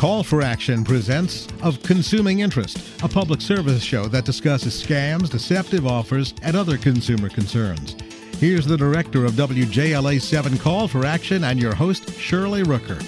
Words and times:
Call 0.00 0.22
for 0.22 0.40
Action 0.40 0.82
presents 0.82 1.46
Of 1.62 1.82
Consuming 1.82 2.40
Interest, 2.40 2.78
a 3.02 3.08
public 3.08 3.42
service 3.42 3.82
show 3.82 4.06
that 4.06 4.24
discusses 4.24 4.82
scams, 4.82 5.28
deceptive 5.28 5.86
offers, 5.86 6.32
and 6.40 6.56
other 6.56 6.78
consumer 6.78 7.28
concerns. 7.28 7.96
Here's 8.38 8.64
the 8.64 8.78
director 8.78 9.26
of 9.26 9.32
WJLA 9.32 10.18
7 10.18 10.56
Call 10.56 10.88
for 10.88 11.04
Action 11.04 11.44
and 11.44 11.60
your 11.60 11.74
host, 11.74 12.18
Shirley 12.18 12.62
Rooker. 12.62 12.98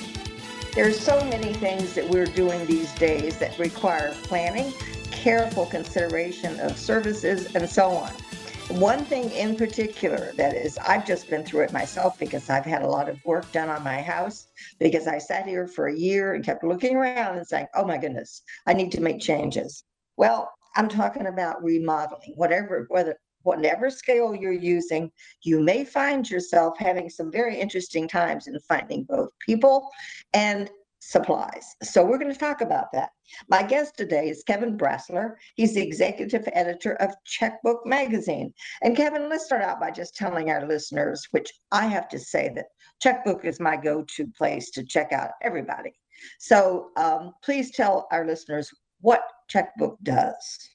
There's 0.74 1.00
so 1.00 1.18
many 1.30 1.54
things 1.54 1.94
that 1.94 2.06
we're 2.06 2.26
doing 2.26 2.66
these 2.66 2.92
days 2.96 3.38
that 3.38 3.58
require 3.58 4.14
planning, 4.24 4.70
careful 5.10 5.64
consideration 5.64 6.60
of 6.60 6.76
services, 6.76 7.54
and 7.54 7.66
so 7.70 7.88
on. 7.88 8.12
One 8.78 9.04
thing 9.04 9.30
in 9.32 9.54
particular 9.56 10.32
that 10.36 10.54
is, 10.56 10.78
I've 10.78 11.06
just 11.06 11.28
been 11.28 11.44
through 11.44 11.64
it 11.64 11.72
myself 11.72 12.18
because 12.18 12.48
I've 12.48 12.64
had 12.64 12.82
a 12.82 12.88
lot 12.88 13.08
of 13.08 13.22
work 13.24 13.50
done 13.52 13.68
on 13.68 13.84
my 13.84 14.00
house 14.00 14.46
because 14.80 15.06
I 15.06 15.18
sat 15.18 15.46
here 15.46 15.68
for 15.68 15.88
a 15.88 15.96
year 15.96 16.32
and 16.34 16.44
kept 16.44 16.64
looking 16.64 16.96
around 16.96 17.36
and 17.36 17.46
saying, 17.46 17.66
oh 17.74 17.86
my 17.86 17.98
goodness, 17.98 18.42
I 18.66 18.72
need 18.72 18.90
to 18.92 19.00
make 19.00 19.20
changes. 19.20 19.84
Well, 20.16 20.50
I'm 20.74 20.88
talking 20.88 21.26
about 21.26 21.62
remodeling, 21.62 22.32
whatever, 22.34 22.86
whether 22.88 23.16
whatever 23.42 23.90
scale 23.90 24.34
you're 24.34 24.52
using, 24.52 25.10
you 25.42 25.60
may 25.60 25.84
find 25.84 26.28
yourself 26.28 26.78
having 26.78 27.10
some 27.10 27.30
very 27.30 27.60
interesting 27.60 28.08
times 28.08 28.46
in 28.46 28.58
finding 28.60 29.04
both 29.04 29.28
people 29.44 29.90
and 30.32 30.70
supplies. 31.04 31.74
So 31.82 32.04
we're 32.04 32.18
going 32.18 32.32
to 32.32 32.38
talk 32.38 32.60
about 32.60 32.86
that. 32.92 33.10
My 33.48 33.64
guest 33.64 33.96
today 33.96 34.28
is 34.28 34.44
Kevin 34.44 34.78
Brasler. 34.78 35.34
He's 35.56 35.74
the 35.74 35.82
executive 35.82 36.48
editor 36.52 36.94
of 37.02 37.10
Checkbook 37.26 37.84
Magazine. 37.84 38.54
And 38.82 38.96
Kevin, 38.96 39.28
let's 39.28 39.44
start 39.44 39.62
out 39.62 39.80
by 39.80 39.90
just 39.90 40.14
telling 40.14 40.48
our 40.50 40.64
listeners, 40.64 41.26
which 41.32 41.50
I 41.72 41.86
have 41.86 42.08
to 42.10 42.20
say 42.20 42.52
that 42.54 42.66
Checkbook 43.02 43.44
is 43.44 43.58
my 43.58 43.76
go-to 43.76 44.28
place 44.38 44.70
to 44.70 44.84
check 44.84 45.12
out 45.12 45.30
everybody. 45.42 45.90
So 46.38 46.90
um, 46.96 47.32
please 47.44 47.72
tell 47.72 48.06
our 48.12 48.24
listeners 48.24 48.70
what 49.00 49.22
Checkbook 49.48 49.96
does. 50.04 50.68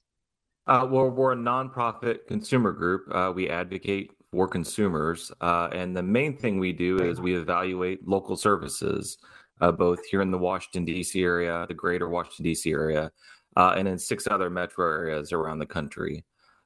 Uh, 0.67 0.86
well, 0.92 1.09
we're 1.09 1.31
a 1.31 1.38
nonprofit 1.38 2.28
consumer 2.28 2.73
group. 2.73 3.03
Uh, 3.16 3.31
we 3.33 3.50
advocate 3.50 4.11
for 4.30 4.45
consumers, 4.45 5.31
uh, 5.39 5.70
and 5.72 5.95
the 5.95 6.03
main 6.03 6.36
thing 6.36 6.59
we 6.59 6.73
do 6.73 6.98
is 6.98 7.22
we 7.22 7.33
evaluate 7.33 8.05
local 8.05 8.36
services 8.36 9.17
uh, 9.61 9.72
both 9.72 10.05
here 10.05 10.22
in 10.22 10.31
the 10.31 10.38
Washington, 10.38 10.86
D.C. 10.86 11.22
area, 11.22 11.66
the 11.67 11.73
greater 11.73 12.09
Washington, 12.09 12.44
D.C. 12.44 12.72
area, 12.72 13.11
uh, 13.55 13.73
and 13.77 13.88
in 13.88 13.97
six 13.97 14.27
other 14.30 14.49
metro 14.49 14.86
areas 14.86 15.31
around 15.31 15.59
the 15.59 15.66
country. 15.66 16.23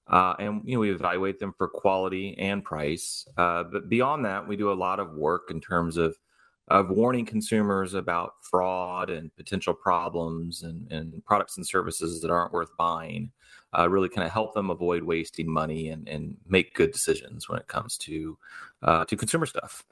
Uh, 0.08 0.36
and 0.39 0.61
you 0.66 0.75
know 0.75 0.81
we 0.81 0.92
evaluate 0.92 1.39
them 1.39 1.53
for 1.58 1.67
quality 1.67 2.38
and 2.38 2.64
price. 2.64 3.25
Uh, 3.38 3.64
but 3.64 3.88
beyond 3.88 4.25
that, 4.25 4.45
we 4.45 4.56
do 4.56 4.72
a 4.72 4.73
lot 4.73 5.00
of 5.00 5.14
work 5.14 5.50
in 5.52 5.61
terms 5.61 5.98
of 5.98 6.17
of 6.67 6.89
warning 6.89 7.25
consumers 7.25 7.95
about 7.95 8.33
fraud 8.42 9.09
and 9.09 9.36
potential 9.36 9.73
problems 9.73 10.64
and, 10.64 10.89
and 10.89 11.26
products 11.26 11.58
and 11.58 11.67
services 11.67 12.22
that 12.22 12.31
aren't 12.31 12.53
worth 12.53 12.70
buying. 12.78 13.30
Uh, 13.78 13.89
really 13.89 14.09
kind 14.09 14.26
of 14.26 14.31
help 14.31 14.53
them 14.53 14.70
avoid 14.70 15.03
wasting 15.03 15.52
money 15.52 15.89
and, 15.89 16.08
and 16.08 16.36
make 16.48 16.73
good 16.73 16.92
decisions 16.92 17.48
when 17.48 17.59
it 17.59 17.67
comes 17.67 17.98
to 17.98 18.38
uh, 18.83 19.05
to 19.05 19.16
consumer 19.16 19.45
stuff. 19.45 19.83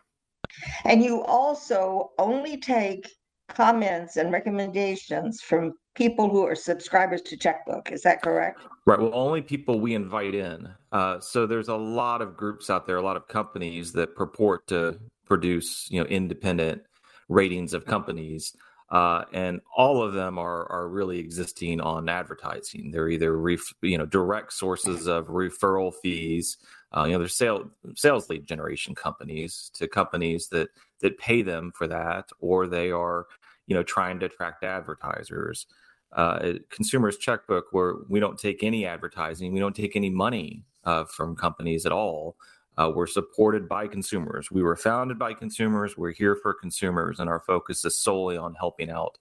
And 0.85 1.03
you 1.03 1.23
also 1.23 2.11
only 2.17 2.57
take 2.57 3.09
comments 3.47 4.17
and 4.17 4.31
recommendations 4.31 5.41
from 5.41 5.73
people 5.95 6.29
who 6.29 6.45
are 6.45 6.55
subscribers 6.55 7.21
to 7.23 7.35
Checkbook. 7.35 7.91
Is 7.91 8.03
that 8.03 8.21
correct? 8.21 8.61
Right. 8.85 8.99
Well, 8.99 9.11
only 9.13 9.41
people 9.41 9.79
we 9.79 9.95
invite 9.95 10.35
in. 10.35 10.69
Uh, 10.91 11.19
so 11.19 11.45
there's 11.45 11.67
a 11.67 11.75
lot 11.75 12.21
of 12.21 12.37
groups 12.37 12.69
out 12.69 12.85
there, 12.85 12.97
a 12.97 13.01
lot 13.01 13.17
of 13.17 13.27
companies 13.27 13.91
that 13.93 14.15
purport 14.15 14.67
to 14.67 14.99
produce, 15.25 15.87
you 15.89 15.99
know, 15.99 16.07
independent 16.07 16.83
ratings 17.27 17.73
of 17.73 17.85
companies. 17.85 18.55
Uh, 18.89 19.23
and 19.33 19.61
all 19.77 20.01
of 20.01 20.13
them 20.13 20.39
are 20.39 20.65
are 20.71 20.89
really 20.89 21.19
existing 21.19 21.79
on 21.79 22.09
advertising. 22.09 22.89
They're 22.89 23.09
either 23.09 23.37
ref, 23.37 23.61
you 23.83 23.99
know 23.99 24.07
direct 24.07 24.51
sources 24.51 25.05
of 25.07 25.27
referral 25.27 25.93
fees 26.01 26.57
uh, 26.95 27.03
you 27.05 27.13
know, 27.13 27.19
there's 27.19 27.35
sales 27.35 27.67
sales 27.95 28.29
lead 28.29 28.47
generation 28.47 28.95
companies 28.95 29.69
to 29.75 29.87
companies 29.87 30.47
that 30.49 30.69
that 31.01 31.17
pay 31.17 31.41
them 31.41 31.71
for 31.75 31.87
that, 31.87 32.29
or 32.39 32.67
they 32.67 32.91
are, 32.91 33.27
you 33.67 33.75
know, 33.75 33.83
trying 33.83 34.19
to 34.19 34.25
attract 34.25 34.63
advertisers. 34.63 35.67
Uh, 36.13 36.53
consumers 36.71 37.17
checkbook 37.17 37.65
where 37.71 37.95
we 38.07 38.19
don't 38.19 38.39
take 38.39 38.63
any 38.63 38.85
advertising, 38.85 39.53
we 39.53 39.59
don't 39.59 39.75
take 39.75 39.95
any 39.95 40.09
money 40.09 40.63
uh, 40.85 41.05
from 41.05 41.35
companies 41.35 41.85
at 41.85 41.91
all. 41.91 42.35
Uh, 42.77 42.89
we're 42.95 43.05
supported 43.05 43.67
by 43.67 43.85
consumers. 43.85 44.49
We 44.49 44.63
were 44.63 44.75
founded 44.75 45.19
by 45.19 45.33
consumers. 45.33 45.97
We're 45.97 46.13
here 46.13 46.35
for 46.35 46.53
consumers, 46.53 47.19
and 47.19 47.29
our 47.29 47.41
focus 47.41 47.83
is 47.85 47.99
solely 47.99 48.37
on 48.37 48.55
helping 48.55 48.89
out 48.89 49.17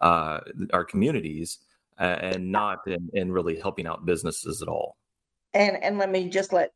uh, 0.00 0.40
our 0.72 0.84
communities 0.84 1.58
uh, 1.98 2.18
and 2.20 2.52
not 2.52 2.86
in, 2.86 3.08
in 3.14 3.32
really 3.32 3.58
helping 3.58 3.86
out 3.86 4.04
businesses 4.04 4.60
at 4.60 4.68
all. 4.68 4.96
And 5.54 5.82
and 5.82 5.96
let 5.96 6.10
me 6.10 6.28
just 6.28 6.52
let 6.52 6.72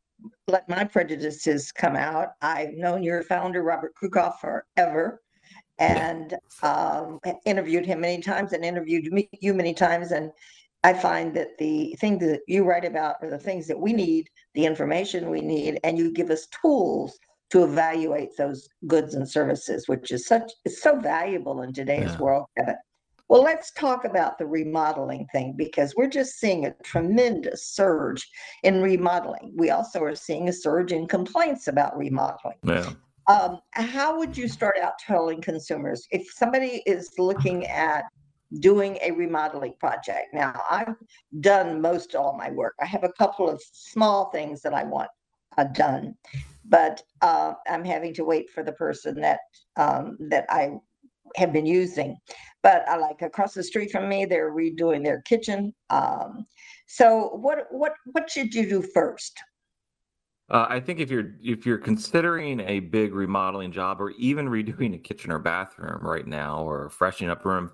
let 0.47 0.67
my 0.69 0.83
prejudices 0.83 1.71
come 1.71 1.95
out. 1.95 2.29
I've 2.41 2.73
known 2.73 3.03
your 3.03 3.23
founder, 3.23 3.63
Robert 3.63 3.93
Krughoff, 3.95 4.39
forever 4.39 5.21
and 5.81 6.35
um, 6.61 7.19
interviewed 7.45 7.85
him 7.85 8.01
many 8.01 8.21
times 8.21 8.53
and 8.53 8.63
interviewed 8.63 9.11
me, 9.11 9.27
you 9.39 9.53
many 9.53 9.73
times. 9.73 10.11
And 10.11 10.31
I 10.83 10.93
find 10.93 11.35
that 11.35 11.57
the 11.57 11.95
thing 11.99 12.19
that 12.19 12.41
you 12.47 12.63
write 12.63 12.85
about 12.85 13.15
are 13.21 13.29
the 13.31 13.39
things 13.39 13.67
that 13.67 13.79
we 13.79 13.91
need, 13.91 14.29
the 14.53 14.65
information 14.65 15.31
we 15.31 15.41
need, 15.41 15.79
and 15.83 15.97
you 15.97 16.11
give 16.11 16.29
us 16.29 16.47
tools 16.61 17.17
to 17.49 17.63
evaluate 17.63 18.37
those 18.37 18.69
goods 18.87 19.15
and 19.15 19.27
services, 19.27 19.87
which 19.87 20.11
is 20.11 20.27
such 20.27 20.51
is 20.65 20.81
so 20.81 20.99
valuable 20.99 21.63
in 21.63 21.73
today's 21.73 22.11
yeah. 22.11 22.19
world. 22.19 22.45
Well, 23.31 23.43
let's 23.43 23.71
talk 23.71 24.03
about 24.03 24.37
the 24.37 24.45
remodeling 24.45 25.25
thing 25.31 25.53
because 25.55 25.95
we're 25.95 26.09
just 26.09 26.37
seeing 26.37 26.65
a 26.65 26.73
tremendous 26.83 27.65
surge 27.65 28.29
in 28.63 28.81
remodeling. 28.81 29.53
We 29.55 29.69
also 29.69 30.03
are 30.03 30.15
seeing 30.15 30.49
a 30.49 30.53
surge 30.53 30.91
in 30.91 31.07
complaints 31.07 31.69
about 31.69 31.97
remodeling. 31.97 32.57
Yeah. 32.61 32.91
Um, 33.27 33.61
how 33.71 34.17
would 34.17 34.35
you 34.35 34.49
start 34.49 34.75
out 34.81 34.99
telling 34.99 35.39
consumers 35.39 36.05
if 36.11 36.29
somebody 36.29 36.83
is 36.85 37.09
looking 37.17 37.65
at 37.67 38.03
doing 38.59 38.97
a 39.01 39.11
remodeling 39.11 39.75
project? 39.79 40.33
Now, 40.33 40.61
I've 40.69 40.95
done 41.39 41.79
most 41.79 42.15
all 42.15 42.35
my 42.35 42.51
work. 42.51 42.73
I 42.81 42.85
have 42.85 43.05
a 43.05 43.13
couple 43.13 43.49
of 43.49 43.63
small 43.71 44.29
things 44.31 44.61
that 44.63 44.73
I 44.73 44.83
want 44.83 45.09
uh, 45.57 45.63
done, 45.71 46.15
but 46.65 47.01
uh, 47.21 47.53
I'm 47.65 47.85
having 47.85 48.13
to 48.15 48.25
wait 48.25 48.49
for 48.49 48.61
the 48.61 48.73
person 48.73 49.21
that 49.21 49.39
um, 49.77 50.17
that 50.19 50.47
I 50.49 50.71
have 51.35 51.53
been 51.53 51.65
using. 51.65 52.17
But 52.63 52.87
I 52.87 52.97
like 52.97 53.21
across 53.21 53.53
the 53.53 53.63
street 53.63 53.91
from 53.91 54.07
me, 54.07 54.25
they're 54.25 54.51
redoing 54.51 55.03
their 55.03 55.21
kitchen. 55.21 55.73
Um, 55.89 56.45
so 56.87 57.29
what 57.35 57.67
what 57.71 57.93
what 58.05 58.29
should 58.29 58.53
you 58.53 58.69
do 58.69 58.81
first? 58.81 59.39
Uh, 60.49 60.67
I 60.69 60.79
think 60.81 60.99
if 60.99 61.09
you're 61.09 61.31
if 61.41 61.65
you're 61.65 61.77
considering 61.77 62.59
a 62.61 62.81
big 62.81 63.13
remodeling 63.13 63.71
job 63.71 64.01
or 64.01 64.11
even 64.11 64.47
redoing 64.47 64.93
a 64.93 64.97
kitchen 64.97 65.31
or 65.31 65.39
bathroom 65.39 66.05
right 66.05 66.27
now 66.27 66.61
or 66.63 66.89
freshening 66.89 67.31
up 67.31 67.45
room, 67.45 67.71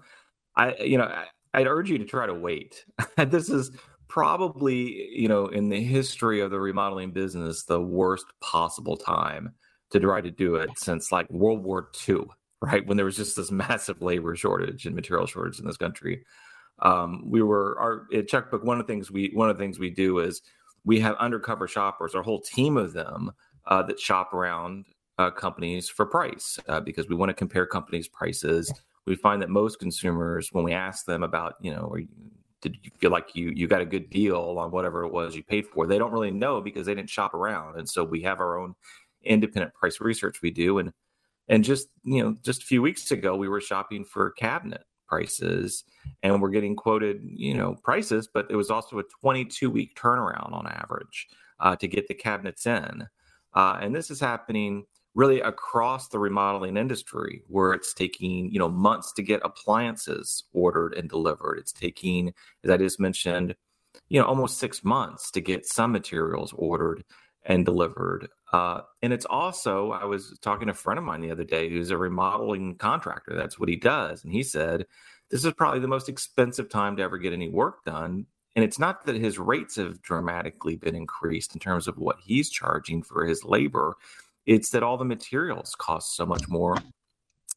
I 0.56 0.76
you 0.76 0.98
know 0.98 1.06
I, 1.06 1.26
I'd 1.54 1.68
urge 1.68 1.90
you 1.90 1.98
to 1.98 2.06
try 2.06 2.28
to 2.28 2.36
wait. 2.36 2.86
this 3.18 3.50
is 3.50 3.72
probably 4.08 5.10
you 5.12 5.28
know 5.28 5.48
in 5.48 5.70
the 5.70 5.82
history 5.82 6.40
of 6.40 6.52
the 6.52 6.60
remodeling 6.60 7.12
business 7.12 7.66
the 7.66 7.82
worst 7.82 8.26
possible 8.42 8.96
time 8.96 9.54
to 9.90 10.00
try 10.00 10.22
to 10.22 10.32
do 10.32 10.56
it 10.56 10.70
since 10.78 11.12
like 11.12 11.30
World 11.32 11.64
War 11.64 11.90
II 12.08 12.26
right? 12.62 12.86
When 12.86 12.98
there 12.98 13.06
was 13.06 13.18
just 13.18 13.36
this 13.36 13.52
massive 13.52 14.02
labor 14.02 14.36
shortage 14.36 14.86
and 14.86 14.96
material 14.96 15.28
shortage 15.28 15.60
in 15.60 15.66
this 15.66 15.78
country. 15.78 16.24
Um, 16.80 17.24
we 17.26 17.42
were 17.42 17.78
our 17.80 18.08
at 18.14 18.28
checkbook. 18.28 18.64
One 18.64 18.80
of 18.80 18.86
the 18.86 18.94
things 18.94 19.10
we 19.10 19.32
one 19.34 19.50
of 19.50 19.58
the 19.58 19.64
things 19.64 19.80
we 19.80 19.90
do 19.90 20.20
is 20.20 20.42
we 20.86 21.00
have 21.00 21.16
undercover 21.18 21.68
shoppers, 21.68 22.14
our 22.14 22.22
whole 22.22 22.40
team 22.40 22.78
of 22.78 22.94
them 22.94 23.32
uh, 23.66 23.84
that 23.84 24.00
shop 24.00 24.34
around 24.34 24.86
uh, 25.18 25.32
companies 25.32 25.90
for 25.90 26.06
price 26.06 26.60
uh, 26.68 26.80
because 26.80 27.08
we 27.10 27.16
want 27.16 27.30
to 27.30 27.34
compare 27.34 27.66
companies' 27.66 28.08
prices. 28.08 28.72
We 29.06 29.16
find 29.16 29.42
that 29.42 29.50
most 29.50 29.80
consumers, 29.80 30.50
when 30.52 30.64
we 30.64 30.74
ask 30.74 31.06
them 31.06 31.24
about, 31.24 31.56
you 31.62 31.74
know, 31.74 31.96
you, 31.96 32.08
did 32.62 32.78
you 32.84 32.92
feel 33.00 33.12
like 33.12 33.36
you 33.36 33.52
you 33.56 33.68
got 33.68 33.82
a 33.82 33.86
good 33.86 34.10
deal 34.10 34.58
on 34.60 34.72
whatever 34.72 35.04
it 35.04 35.12
was 35.12 35.36
you 35.36 35.44
paid 35.44 35.66
for, 35.68 35.88
they 35.88 35.98
don't 35.98 36.12
really 36.12 36.32
know 36.32 36.62
because 36.62 36.86
they 36.86 36.96
didn't 36.96 37.10
shop 37.10 37.34
around. 37.34 37.78
And 37.80 37.88
so 37.90 38.04
we 38.04 38.22
have 38.22 38.40
our 38.40 38.60
own 38.60 38.76
independent 39.24 39.74
price 39.74 40.00
research 40.00 40.42
we 40.42 40.52
do, 40.52 40.78
and 40.78 40.92
and 41.50 41.64
just, 41.64 41.88
you 42.04 42.24
know, 42.24 42.36
just 42.44 42.64
a 42.64 42.66
few 42.66 42.82
weeks 42.82 43.12
ago, 43.12 43.36
we 43.36 43.48
were 43.48 43.62
shopping 43.62 44.04
for 44.04 44.32
cabinet 44.32 44.84
prices 45.08 45.84
and 46.24 46.42
we're 46.42 46.50
getting 46.50 46.76
quoted, 46.76 47.22
you 47.24 47.54
know, 47.54 47.76
prices, 47.84 48.28
but 48.32 48.46
it 48.50 48.56
was 48.56 48.70
also 48.70 49.00
a 49.00 49.04
22 49.22 49.70
week 49.70 49.98
turnaround 49.98 50.52
on 50.54 50.68
average 50.68 51.28
uh, 51.60 51.76
to 51.78 51.88
get 51.88 52.08
the 52.08 52.14
cabinets 52.14 52.66
in. 52.66 53.08
Uh, 53.54 53.80
and 53.82 53.96
this 53.96 54.12
is 54.12 54.20
happening 54.20 54.86
really 55.18 55.42
across 55.42 56.10
the 56.10 56.20
remodeling 56.20 56.78
industry 56.78 57.42
where 57.48 57.74
it's 57.74 57.92
taking 57.92 58.52
you 58.52 58.60
know 58.60 58.70
months 58.70 59.12
to 59.12 59.24
get 59.24 59.42
appliances 59.44 60.44
ordered 60.54 60.94
and 60.94 61.10
delivered 61.10 61.58
it's 61.58 61.74
taking 61.74 62.32
as 62.64 62.70
i 62.70 62.78
just 62.78 63.00
mentioned 63.00 63.56
you 64.10 64.22
know 64.22 64.28
almost 64.28 64.60
six 64.60 64.84
months 64.84 65.32
to 65.32 65.42
get 65.42 65.66
some 65.66 65.92
materials 65.92 66.54
ordered 66.56 67.04
and 67.48 67.66
delivered. 67.66 68.28
Uh, 68.54 68.82
and 69.02 69.12
it's 69.12 69.26
also, 69.26 69.92
I 69.92 70.06
was 70.06 70.38
talking 70.42 70.68
to 70.68 70.72
a 70.72 70.76
friend 70.76 71.00
of 71.00 71.06
mine 71.06 71.22
the 71.22 71.32
other 71.32 71.44
day 71.44 71.70
who's 71.70 71.92
a 71.92 71.98
remodeling 71.98 72.76
contractor. 72.76 73.34
That's 73.36 73.58
what 73.58 73.70
he 73.70 73.76
does. 73.76 74.24
And 74.24 74.32
he 74.32 74.44
said 74.44 74.86
this 75.30 75.44
is 75.44 75.54
probably 75.54 75.80
the 75.80 75.88
most 75.88 76.10
expensive 76.10 76.70
time 76.70 76.96
to 76.98 77.04
ever 77.04 77.18
get 77.18 77.34
any 77.34 77.50
work 77.50 77.84
done. 77.84 78.26
And 78.56 78.64
it's 78.64 78.80
not 78.80 79.06
that 79.06 79.16
his 79.16 79.40
rates 79.40 79.76
have 79.76 80.02
dramatically 80.02 80.76
been 80.76 80.96
increased 80.96 81.54
in 81.54 81.60
terms 81.60 81.88
of 81.88 81.98
what 81.98 82.18
he's 82.20 82.50
charging 82.50 83.04
for 83.04 83.26
his 83.26 83.44
labor. 83.44 83.96
It's 84.46 84.70
that 84.72 84.84
all 84.84 84.98
the 84.98 85.06
materials 85.06 85.76
cost 85.78 86.16
so 86.16 86.26
much 86.26 86.48
more 86.48 86.78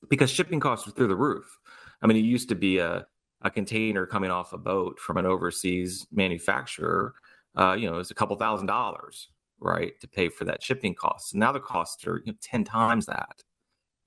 because 0.09 0.31
shipping 0.31 0.61
costs 0.61 0.87
are 0.89 0.93
through 0.93 1.09
the 1.09 1.17
roof. 1.17 1.59
I 2.03 2.07
mean, 2.07 2.17
it 2.17 2.21
used 2.21 2.49
to 2.51 2.55
be 2.55 2.79
a, 2.79 3.07
a 3.43 3.51
container 3.51 4.07
coming 4.07 4.31
off 4.31 4.53
a 4.53 4.59
boat 4.59 4.99
from 4.99 5.17
an 5.17 5.27
overseas 5.27 6.07
manufacturer, 6.13 7.15
uh, 7.57 7.73
you 7.73 7.91
know, 7.91 7.99
it's 7.99 8.11
a 8.11 8.15
couple 8.15 8.37
thousand 8.37 8.67
dollars, 8.67 9.29
right, 9.61 9.93
to 10.01 10.09
pay 10.09 10.29
for 10.29 10.45
that 10.45 10.63
shipping 10.63 10.95
cost. 10.95 11.33
And 11.33 11.41
now 11.41 11.53
the 11.53 11.61
costs 11.61 12.07
are 12.07 12.23
you 12.25 12.33
know, 12.33 12.39
10 12.43 12.65
times 12.65 13.07
that. 13.07 13.43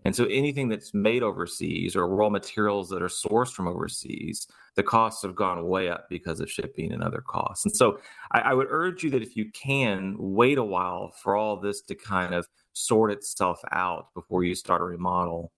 And 0.05 0.15
so 0.15 0.25
anything 0.25 0.67
that's 0.67 0.93
made 0.93 1.23
overseas 1.23 1.95
or 1.95 2.07
raw 2.07 2.29
materials 2.29 2.89
that 2.89 3.01
are 3.01 3.07
sourced 3.07 3.53
from 3.53 3.67
overseas, 3.67 4.47
the 4.75 4.83
costs 4.83 5.21
have 5.21 5.35
gone 5.35 5.65
way 5.67 5.89
up 5.89 6.07
because 6.09 6.39
of 6.39 6.51
shipping 6.51 6.91
and 6.91 7.01
other 7.01 7.21
costs. 7.21 7.65
And 7.65 7.75
so 7.75 7.99
I, 8.31 8.41
I, 8.41 8.53
would 8.53 8.67
urge 8.69 9.03
you 9.03 9.09
that 9.11 9.21
if 9.21 9.37
you 9.37 9.49
can, 9.51 10.15
wait 10.17 10.57
a 10.57 10.63
while 10.63 11.13
for 11.21 11.37
all 11.37 11.57
this 11.57 11.81
to 11.83 11.95
kind 11.95 12.33
of 12.33 12.47
sort 12.73 13.11
itself 13.11 13.61
out 13.71 14.13
before 14.13 14.43
you 14.43 14.55
start 14.55 14.81
a 14.81 14.85
remodel. 14.85 15.53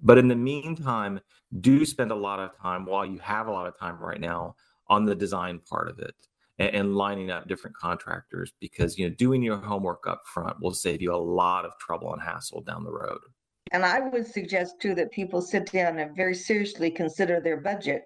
But 0.00 0.18
in 0.18 0.28
the 0.28 0.36
meantime, 0.36 1.20
do 1.60 1.84
spend 1.84 2.12
a 2.12 2.16
lot 2.16 2.40
of 2.40 2.56
time 2.58 2.86
while 2.86 3.04
you 3.04 3.18
have 3.18 3.46
a 3.46 3.52
lot 3.52 3.66
of 3.66 3.78
time 3.78 3.98
right 3.98 4.20
now 4.20 4.56
on 4.88 5.04
the 5.04 5.14
design 5.14 5.60
part 5.68 5.88
of 5.88 5.98
it 5.98 6.14
and, 6.62 6.74
and 6.74 6.96
lining 6.96 7.30
up 7.30 7.48
different 7.48 7.76
contractors 7.76 8.52
because 8.60 8.96
you 8.98 9.08
know 9.08 9.14
doing 9.16 9.42
your 9.42 9.56
homework 9.56 10.06
up 10.06 10.22
front 10.26 10.60
will 10.60 10.74
save 10.74 11.02
you 11.02 11.14
a 11.14 11.16
lot 11.16 11.64
of 11.64 11.76
trouble 11.78 12.12
and 12.12 12.22
hassle 12.22 12.62
down 12.62 12.84
the 12.84 12.92
road. 12.92 13.18
And 13.72 13.84
I 13.84 14.00
would 14.00 14.26
suggest 14.26 14.80
too 14.80 14.94
that 14.94 15.10
people 15.12 15.40
sit 15.40 15.70
down 15.72 15.98
and 15.98 16.14
very 16.16 16.34
seriously 16.34 16.90
consider 16.90 17.40
their 17.40 17.58
budget 17.58 18.04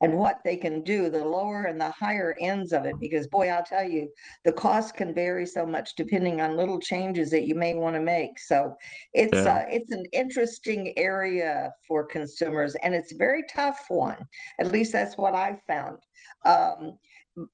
and 0.00 0.14
what 0.14 0.38
they 0.44 0.56
can 0.56 0.82
do, 0.82 1.10
the 1.10 1.24
lower 1.24 1.64
and 1.64 1.80
the 1.80 1.90
higher 1.90 2.36
ends 2.40 2.72
of 2.72 2.84
it. 2.84 2.94
Because 3.00 3.26
boy, 3.26 3.48
I'll 3.48 3.64
tell 3.64 3.88
you, 3.88 4.08
the 4.44 4.52
cost 4.52 4.94
can 4.94 5.12
vary 5.12 5.44
so 5.44 5.66
much 5.66 5.96
depending 5.96 6.40
on 6.40 6.56
little 6.56 6.78
changes 6.78 7.30
that 7.30 7.48
you 7.48 7.56
may 7.56 7.74
want 7.74 7.96
to 7.96 8.00
make. 8.00 8.38
So 8.38 8.74
it's 9.12 9.34
yeah. 9.36 9.56
uh, 9.56 9.64
it's 9.68 9.90
an 9.90 10.04
interesting 10.12 10.96
area 10.96 11.72
for 11.86 12.04
consumers, 12.06 12.76
and 12.76 12.94
it's 12.94 13.12
a 13.12 13.16
very 13.16 13.42
tough 13.52 13.86
one. 13.88 14.24
At 14.60 14.70
least 14.70 14.92
that's 14.92 15.18
what 15.18 15.34
I've 15.34 15.62
found. 15.66 15.98
Um, 16.44 16.96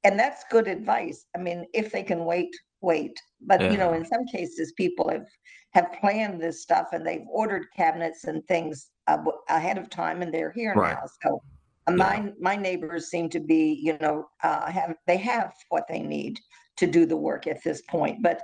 and 0.04 0.18
that's 0.18 0.44
good 0.50 0.68
advice. 0.68 1.26
I 1.36 1.38
mean, 1.40 1.66
if 1.74 1.92
they 1.92 2.02
can 2.02 2.24
wait, 2.24 2.54
wait. 2.80 3.18
But 3.40 3.60
yeah. 3.60 3.70
you 3.72 3.78
know, 3.78 3.92
in 3.92 4.04
some 4.04 4.26
cases, 4.26 4.72
people 4.72 5.08
have 5.08 5.26
have 5.72 5.92
planned 6.00 6.40
this 6.40 6.62
stuff 6.62 6.88
and 6.92 7.04
they've 7.04 7.26
ordered 7.28 7.66
cabinets 7.76 8.24
and 8.24 8.46
things 8.46 8.90
uh, 9.08 9.18
ahead 9.48 9.78
of 9.78 9.90
time, 9.90 10.22
and 10.22 10.32
they're 10.32 10.52
here 10.52 10.74
right. 10.74 10.94
now. 10.94 11.08
So 11.22 11.42
uh, 11.86 11.90
yeah. 11.90 11.96
my 11.96 12.32
my 12.40 12.56
neighbors 12.56 13.08
seem 13.08 13.28
to 13.30 13.40
be, 13.40 13.80
you 13.82 13.98
know, 14.00 14.28
uh, 14.42 14.70
have 14.70 14.94
they 15.06 15.18
have 15.18 15.52
what 15.68 15.84
they 15.88 16.00
need 16.00 16.38
to 16.76 16.86
do 16.86 17.06
the 17.06 17.16
work 17.16 17.46
at 17.46 17.62
this 17.62 17.82
point, 17.82 18.22
but 18.22 18.42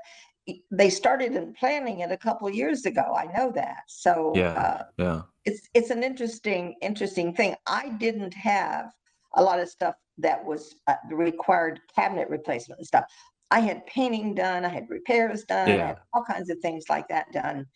they 0.70 0.90
started 0.90 1.34
in 1.34 1.52
planning 1.54 2.00
it 2.00 2.10
a 2.10 2.16
couple 2.16 2.48
years 2.50 2.86
ago. 2.86 3.14
I 3.16 3.26
know 3.36 3.52
that. 3.52 3.82
So 3.86 4.32
yeah, 4.34 4.52
uh, 4.52 4.82
yeah, 4.98 5.22
it's 5.44 5.69
it's 5.75 5.90
an 5.90 6.02
interesting 6.02 6.75
interesting 6.82 7.34
thing. 7.34 7.54
I 7.66 7.90
didn't 7.90 8.34
have 8.34 8.90
a 9.36 9.43
lot 9.43 9.60
of 9.60 9.69
stuff 9.69 9.94
that 10.20 10.44
was 10.44 10.76
uh, 10.87 10.94
required 11.11 11.81
cabinet 11.94 12.28
replacement 12.28 12.78
and 12.78 12.87
stuff. 12.87 13.05
I 13.52 13.61
had 13.61 13.84
painting 13.87 14.34
done, 14.34 14.64
I 14.64 14.69
had 14.69 14.88
repairs 14.88 15.44
done, 15.44 15.69
yeah. 15.69 15.75
I 15.75 15.87
had 15.88 15.99
all 16.14 16.25
kinds 16.25 16.50
of 16.50 16.58
things 16.61 16.84
like 16.88 17.08
that 17.08 17.32
done 17.32 17.67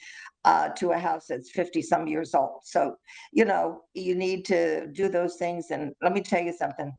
uh, 0.44 0.68
to 0.68 0.92
a 0.92 0.98
house 0.98 1.26
that's 1.28 1.50
50 1.50 1.82
some 1.82 2.06
years 2.06 2.32
old. 2.34 2.60
So, 2.62 2.96
you 3.32 3.44
know, 3.44 3.82
you 3.92 4.14
need 4.14 4.44
to 4.46 4.86
do 4.88 5.08
those 5.08 5.34
things. 5.34 5.72
And 5.72 5.92
let 6.00 6.12
me 6.12 6.20
tell 6.20 6.40
you 6.40 6.52
something 6.52 6.92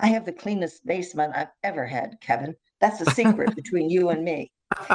I 0.00 0.08
have 0.08 0.24
the 0.24 0.32
cleanest 0.32 0.84
basement 0.86 1.34
I've 1.34 1.48
ever 1.64 1.86
had, 1.86 2.18
Kevin. 2.20 2.54
That's 2.80 3.00
a 3.00 3.10
secret 3.12 3.54
between 3.56 3.90
you 3.90 4.10
and 4.10 4.24
me. 4.24 4.52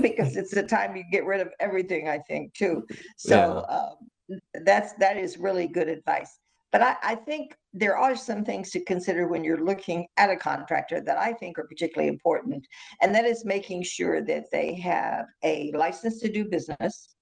because 0.00 0.36
it's 0.36 0.54
the 0.54 0.62
time 0.62 0.96
you 0.96 1.04
get 1.10 1.26
rid 1.26 1.40
of 1.40 1.48
everything, 1.60 2.08
I 2.08 2.18
think, 2.18 2.54
too. 2.54 2.86
So 3.16 3.64
yeah. 3.68 3.76
um, 3.76 4.40
that's 4.64 4.92
that 4.94 5.16
is 5.16 5.38
really 5.38 5.66
good 5.66 5.88
advice. 5.88 6.38
But 6.76 6.82
I, 6.82 7.12
I, 7.12 7.14
think 7.14 7.56
there 7.72 7.96
are 7.96 8.14
some 8.14 8.44
things 8.44 8.70
to 8.72 8.84
consider 8.84 9.28
when 9.28 9.42
you're 9.42 9.64
looking 9.64 10.06
at 10.18 10.28
a 10.28 10.36
contractor 10.36 11.00
that 11.00 11.16
I 11.16 11.32
think 11.32 11.58
are 11.58 11.66
particularly 11.66 12.10
important. 12.10 12.66
And 13.00 13.14
that 13.14 13.24
is 13.24 13.46
making 13.46 13.84
sure 13.84 14.20
that 14.20 14.50
they 14.52 14.74
have 14.74 15.24
a 15.42 15.72
license 15.72 16.20
to 16.20 16.30
do 16.30 16.44
business. 16.44 17.14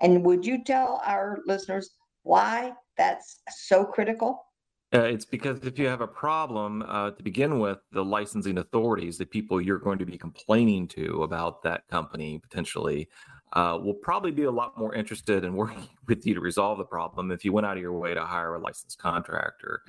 And 0.00 0.24
would 0.24 0.46
you 0.46 0.64
tell 0.64 1.02
our 1.04 1.40
listeners 1.44 1.90
why 2.22 2.72
that's 2.96 3.42
so 3.50 3.84
critical? 3.84 4.46
Uh, 4.94 5.04
it's 5.04 5.24
because 5.24 5.64
if 5.64 5.78
you 5.78 5.86
have 5.86 6.02
a 6.02 6.06
problem 6.06 6.84
uh, 6.86 7.10
to 7.12 7.22
begin 7.22 7.58
with, 7.58 7.78
the 7.92 8.04
licensing 8.04 8.58
authorities, 8.58 9.16
the 9.16 9.24
people 9.24 9.58
you're 9.58 9.78
going 9.78 9.98
to 9.98 10.04
be 10.04 10.18
complaining 10.18 10.86
to 10.86 11.22
about 11.22 11.62
that 11.62 11.88
company 11.88 12.38
potentially, 12.38 13.08
uh, 13.54 13.78
will 13.82 13.94
probably 13.94 14.30
be 14.30 14.44
a 14.44 14.50
lot 14.50 14.76
more 14.78 14.94
interested 14.94 15.44
in 15.44 15.54
working 15.56 15.88
with 16.08 16.26
you 16.26 16.34
to 16.34 16.40
resolve 16.40 16.76
the 16.76 16.84
problem 16.84 17.30
if 17.30 17.42
you 17.44 17.52
went 17.52 17.66
out 17.66 17.76
of 17.76 17.82
your 17.82 17.98
way 17.98 18.12
to 18.12 18.24
hire 18.24 18.54
a 18.54 18.58
licensed 18.58 18.98
contractor. 18.98 19.80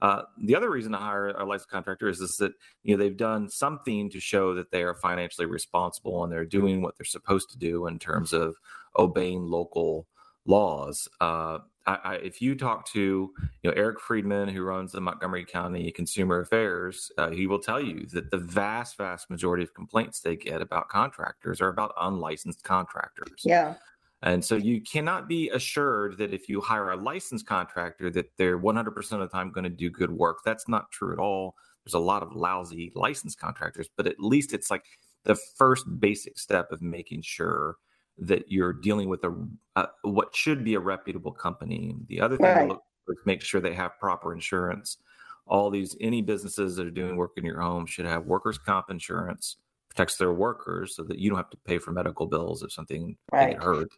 Uh, 0.00 0.22
the 0.42 0.54
other 0.54 0.70
reason 0.70 0.92
to 0.92 0.98
hire 0.98 1.28
a 1.28 1.44
licensed 1.44 1.70
contractor 1.70 2.08
is, 2.08 2.20
is 2.20 2.36
that 2.36 2.52
you 2.82 2.94
know 2.94 3.02
they've 3.02 3.16
done 3.16 3.48
something 3.48 4.10
to 4.10 4.20
show 4.20 4.54
that 4.54 4.70
they 4.70 4.82
are 4.82 4.94
financially 4.94 5.46
responsible 5.46 6.22
and 6.22 6.32
they're 6.32 6.44
doing 6.44 6.82
what 6.82 6.96
they're 6.96 7.04
supposed 7.04 7.50
to 7.50 7.58
do 7.58 7.86
in 7.86 7.98
terms 7.98 8.32
of 8.32 8.54
obeying 8.98 9.46
local 9.46 10.06
laws. 10.46 11.08
Uh, 11.20 11.58
I, 11.86 11.98
I, 12.04 12.14
if 12.16 12.40
you 12.40 12.54
talk 12.54 12.86
to 12.92 13.00
you 13.00 13.70
know 13.70 13.72
Eric 13.76 14.00
Friedman, 14.00 14.48
who 14.48 14.62
runs 14.62 14.92
the 14.92 15.00
Montgomery 15.00 15.44
County 15.44 15.90
Consumer 15.90 16.40
Affairs, 16.40 17.10
uh, 17.18 17.30
he 17.30 17.46
will 17.46 17.58
tell 17.58 17.80
you 17.80 18.06
that 18.12 18.30
the 18.30 18.38
vast, 18.38 18.96
vast 18.96 19.30
majority 19.30 19.62
of 19.62 19.74
complaints 19.74 20.20
they 20.20 20.36
get 20.36 20.62
about 20.62 20.88
contractors 20.88 21.60
are 21.60 21.68
about 21.68 21.92
unlicensed 22.00 22.62
contractors. 22.62 23.42
Yeah. 23.44 23.74
And 24.22 24.42
so 24.42 24.56
you 24.56 24.80
cannot 24.80 25.28
be 25.28 25.50
assured 25.50 26.16
that 26.16 26.32
if 26.32 26.48
you 26.48 26.62
hire 26.62 26.90
a 26.90 26.96
licensed 26.96 27.46
contractor 27.46 28.08
that 28.10 28.30
they're 28.38 28.58
100% 28.58 29.12
of 29.12 29.20
the 29.20 29.28
time 29.28 29.52
going 29.52 29.64
to 29.64 29.70
do 29.70 29.90
good 29.90 30.10
work. 30.10 30.38
That's 30.46 30.66
not 30.66 30.90
true 30.90 31.12
at 31.12 31.18
all. 31.18 31.56
There's 31.84 31.92
a 31.92 31.98
lot 31.98 32.22
of 32.22 32.34
lousy 32.34 32.90
licensed 32.94 33.38
contractors, 33.38 33.86
but 33.94 34.06
at 34.06 34.18
least 34.18 34.54
it's 34.54 34.70
like 34.70 34.84
the 35.24 35.34
first 35.34 35.84
basic 36.00 36.38
step 36.38 36.72
of 36.72 36.80
making 36.80 37.20
sure 37.20 37.76
that 38.18 38.50
you're 38.50 38.72
dealing 38.72 39.08
with 39.08 39.24
a, 39.24 39.34
a 39.76 39.88
what 40.02 40.34
should 40.34 40.64
be 40.64 40.74
a 40.74 40.80
reputable 40.80 41.32
company. 41.32 41.94
The 42.08 42.20
other 42.20 42.36
thing 42.36 42.46
right. 42.46 42.62
to 42.62 42.68
look 42.68 42.82
for 43.04 43.12
is 43.12 43.18
make 43.26 43.42
sure 43.42 43.60
they 43.60 43.74
have 43.74 43.98
proper 43.98 44.32
insurance. 44.32 44.98
All 45.46 45.70
these 45.70 45.96
any 46.00 46.22
businesses 46.22 46.76
that 46.76 46.86
are 46.86 46.90
doing 46.90 47.16
work 47.16 47.32
in 47.36 47.44
your 47.44 47.60
home 47.60 47.86
should 47.86 48.06
have 48.06 48.24
workers' 48.24 48.58
comp 48.58 48.90
insurance 48.90 49.56
protects 49.94 50.16
their 50.16 50.32
workers 50.32 50.96
so 50.96 51.04
that 51.04 51.18
you 51.18 51.30
don't 51.30 51.36
have 51.36 51.50
to 51.50 51.56
pay 51.64 51.78
for 51.78 51.92
medical 51.92 52.26
bills 52.26 52.62
if 52.62 52.72
something 52.72 53.16
right. 53.32 53.56
hurt 53.62 53.88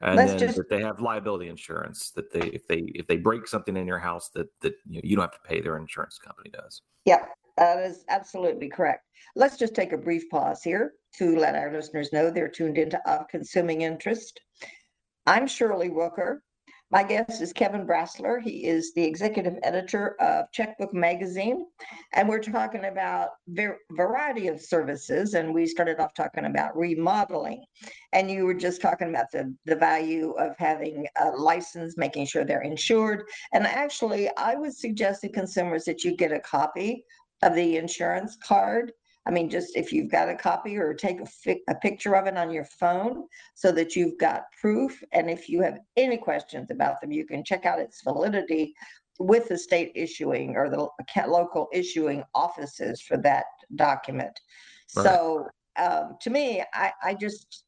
and 0.00 0.16
Let's 0.16 0.30
then 0.30 0.38
just... 0.38 0.56
that 0.56 0.70
they 0.70 0.80
have 0.80 1.00
liability 1.00 1.48
insurance 1.48 2.10
that 2.12 2.32
they 2.32 2.48
if 2.48 2.66
they 2.68 2.84
if 2.94 3.06
they 3.06 3.18
break 3.18 3.46
something 3.46 3.76
in 3.76 3.86
your 3.86 3.98
house 3.98 4.30
that 4.30 4.48
that 4.60 4.74
you, 4.88 4.96
know, 4.96 5.00
you 5.04 5.16
don't 5.16 5.24
have 5.24 5.32
to 5.32 5.46
pay 5.46 5.60
their 5.60 5.76
insurance 5.76 6.18
company 6.18 6.50
does 6.50 6.80
yeah 7.04 7.26
that 7.56 7.78
is 7.78 8.04
absolutely 8.08 8.68
correct 8.68 9.04
let's 9.36 9.56
just 9.56 9.74
take 9.74 9.92
a 9.92 9.98
brief 9.98 10.28
pause 10.30 10.62
here 10.62 10.92
to 11.16 11.36
let 11.36 11.54
our 11.54 11.72
listeners 11.72 12.12
know 12.12 12.30
they're 12.30 12.48
tuned 12.48 12.78
into 12.78 13.00
Of 13.10 13.28
Consuming 13.28 13.82
Interest. 13.82 14.38
I'm 15.26 15.46
Shirley 15.46 15.90
Rooker. 15.90 16.38
My 16.90 17.02
guest 17.02 17.40
is 17.40 17.54
Kevin 17.54 17.86
Brasler. 17.86 18.42
He 18.42 18.66
is 18.66 18.92
the 18.92 19.02
executive 19.02 19.54
editor 19.62 20.20
of 20.20 20.44
Checkbook 20.52 20.92
Magazine, 20.92 21.64
and 22.12 22.28
we're 22.28 22.38
talking 22.38 22.84
about 22.84 23.30
a 23.58 23.70
variety 23.92 24.48
of 24.48 24.60
services. 24.60 25.32
And 25.32 25.54
we 25.54 25.64
started 25.66 26.00
off 26.00 26.12
talking 26.12 26.44
about 26.44 26.76
remodeling, 26.76 27.64
and 28.12 28.30
you 28.30 28.44
were 28.44 28.52
just 28.52 28.82
talking 28.82 29.08
about 29.08 29.30
the, 29.32 29.54
the 29.64 29.76
value 29.76 30.32
of 30.32 30.54
having 30.58 31.06
a 31.18 31.30
license, 31.30 31.96
making 31.96 32.26
sure 32.26 32.44
they're 32.44 32.60
insured. 32.60 33.22
And 33.54 33.66
actually, 33.66 34.28
I 34.36 34.54
would 34.56 34.76
suggest 34.76 35.22
to 35.22 35.30
consumers 35.30 35.84
that 35.86 36.04
you 36.04 36.14
get 36.14 36.30
a 36.30 36.40
copy 36.40 37.06
of 37.42 37.54
the 37.54 37.76
insurance 37.76 38.36
card 38.42 38.92
I 39.24 39.30
mean, 39.30 39.48
just 39.48 39.76
if 39.76 39.92
you've 39.92 40.10
got 40.10 40.28
a 40.28 40.34
copy 40.34 40.76
or 40.76 40.94
take 40.94 41.20
a, 41.20 41.26
fi- 41.26 41.62
a 41.68 41.74
picture 41.76 42.16
of 42.16 42.26
it 42.26 42.36
on 42.36 42.50
your 42.50 42.64
phone 42.64 43.24
so 43.54 43.70
that 43.72 43.94
you've 43.94 44.18
got 44.18 44.44
proof. 44.60 45.02
And 45.12 45.30
if 45.30 45.48
you 45.48 45.62
have 45.62 45.78
any 45.96 46.16
questions 46.16 46.70
about 46.70 47.00
them, 47.00 47.12
you 47.12 47.24
can 47.24 47.44
check 47.44 47.64
out 47.64 47.78
its 47.78 48.02
validity 48.02 48.74
with 49.20 49.48
the 49.48 49.58
state 49.58 49.92
issuing 49.94 50.56
or 50.56 50.68
the 50.68 50.88
local 51.28 51.68
issuing 51.72 52.24
offices 52.34 53.00
for 53.00 53.16
that 53.18 53.44
document. 53.76 54.38
Right. 54.96 55.04
So 55.04 55.46
um, 55.76 56.16
to 56.20 56.30
me, 56.30 56.64
I, 56.74 56.92
I 57.02 57.14
just 57.14 57.64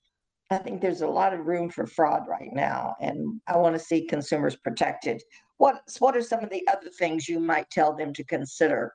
I 0.50 0.58
think 0.58 0.80
there's 0.80 1.02
a 1.02 1.06
lot 1.06 1.32
of 1.32 1.46
room 1.46 1.70
for 1.70 1.86
fraud 1.86 2.24
right 2.28 2.52
now, 2.52 2.96
and 3.00 3.40
I 3.46 3.56
want 3.56 3.74
to 3.76 3.78
see 3.78 4.06
consumers 4.06 4.56
protected. 4.56 5.22
What 5.56 5.80
what 6.00 6.16
are 6.16 6.22
some 6.22 6.44
of 6.44 6.50
the 6.50 6.66
other 6.68 6.90
things 6.98 7.28
you 7.28 7.40
might 7.40 7.70
tell 7.70 7.96
them 7.96 8.12
to 8.12 8.24
consider 8.24 8.92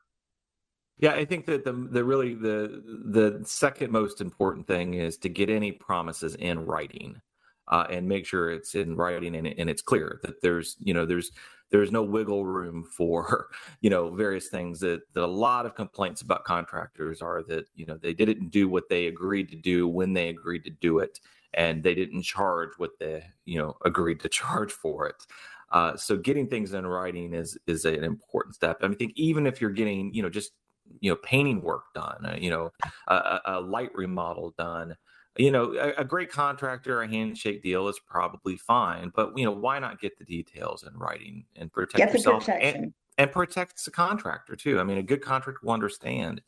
yeah, 0.99 1.13
I 1.13 1.25
think 1.25 1.45
that 1.47 1.63
the 1.65 1.73
the 1.73 2.03
really 2.03 2.33
the 2.35 2.83
the 3.05 3.41
second 3.45 3.91
most 3.91 4.21
important 4.21 4.67
thing 4.67 4.95
is 4.95 5.17
to 5.19 5.29
get 5.29 5.49
any 5.49 5.71
promises 5.71 6.35
in 6.35 6.65
writing. 6.65 7.21
uh, 7.69 7.85
and 7.91 8.07
make 8.07 8.25
sure 8.25 8.51
it's 8.51 8.75
in 8.75 8.95
writing 8.95 9.35
and, 9.35 9.47
and 9.47 9.69
it's 9.69 9.81
clear 9.83 10.19
that 10.23 10.41
there's 10.41 10.75
you 10.79 10.93
know 10.93 11.05
there's 11.05 11.31
there's 11.71 11.91
no 11.91 12.03
wiggle 12.03 12.45
room 12.45 12.83
for 12.97 13.49
you 13.81 13.89
know 13.89 14.11
various 14.11 14.49
things 14.49 14.79
that, 14.81 15.01
that 15.13 15.23
a 15.23 15.27
lot 15.27 15.65
of 15.65 15.75
complaints 15.75 16.21
about 16.21 16.43
contractors 16.45 17.21
are 17.21 17.43
that 17.43 17.65
you 17.75 17.85
know 17.85 17.97
they 17.97 18.13
didn't 18.13 18.49
do 18.51 18.67
what 18.69 18.89
they 18.89 19.07
agreed 19.07 19.49
to 19.49 19.55
do 19.55 19.87
when 19.87 20.13
they 20.13 20.29
agreed 20.29 20.63
to 20.65 20.71
do 20.71 20.99
it 20.99 21.19
and 21.53 21.83
they 21.83 21.95
didn't 21.95 22.23
charge 22.23 22.71
what 22.77 22.91
they 22.99 23.23
you 23.45 23.57
know 23.59 23.75
agreed 23.85 24.19
to 24.19 24.29
charge 24.41 24.71
for 24.71 25.07
it 25.07 25.25
uh, 25.71 25.95
so 25.95 26.17
getting 26.17 26.47
things 26.47 26.73
in 26.73 26.85
writing 26.85 27.33
is 27.33 27.57
is 27.67 27.85
an 27.85 28.03
important 28.03 28.55
step 28.55 28.77
i 28.81 28.87
mean, 28.87 28.95
I 28.95 28.97
think 28.97 29.13
even 29.15 29.45
if 29.47 29.61
you're 29.61 29.69
getting 29.71 30.13
you 30.13 30.23
know 30.23 30.29
just 30.29 30.51
you 30.99 31.11
know 31.11 31.17
painting 31.17 31.61
work 31.61 31.83
done 31.93 32.25
uh, 32.25 32.35
you 32.39 32.49
know 32.49 32.71
a, 33.07 33.39
a 33.45 33.61
light 33.61 33.89
remodel 33.95 34.53
done 34.57 34.95
you 35.39 35.51
know, 35.51 35.73
a, 35.75 36.01
a, 36.01 36.03
great 36.03 36.29
contractor, 36.29 37.01
a 37.01 37.07
handshake 37.07 37.63
deal 37.63 37.87
is 37.87 37.97
probably 37.99 38.57
fine, 38.57 39.11
but 39.15 39.37
you 39.37 39.45
know, 39.45 39.51
why 39.51 39.79
not 39.79 40.01
get 40.01 40.17
the 40.17 40.25
details 40.25 40.83
in 40.83 40.97
writing 40.97 41.45
and 41.55 41.71
protect 41.71 41.97
get 41.97 42.13
yourself 42.13 42.49
and, 42.49 42.93
and 43.17 43.31
protects 43.31 43.85
the 43.85 43.91
contractor 43.91 44.57
too? 44.57 44.79
I 44.79 44.83
mean, 44.83 44.97
a 44.97 45.03
good 45.03 45.21
contractor 45.21 45.61
will 45.63 45.71
understand 45.71 46.41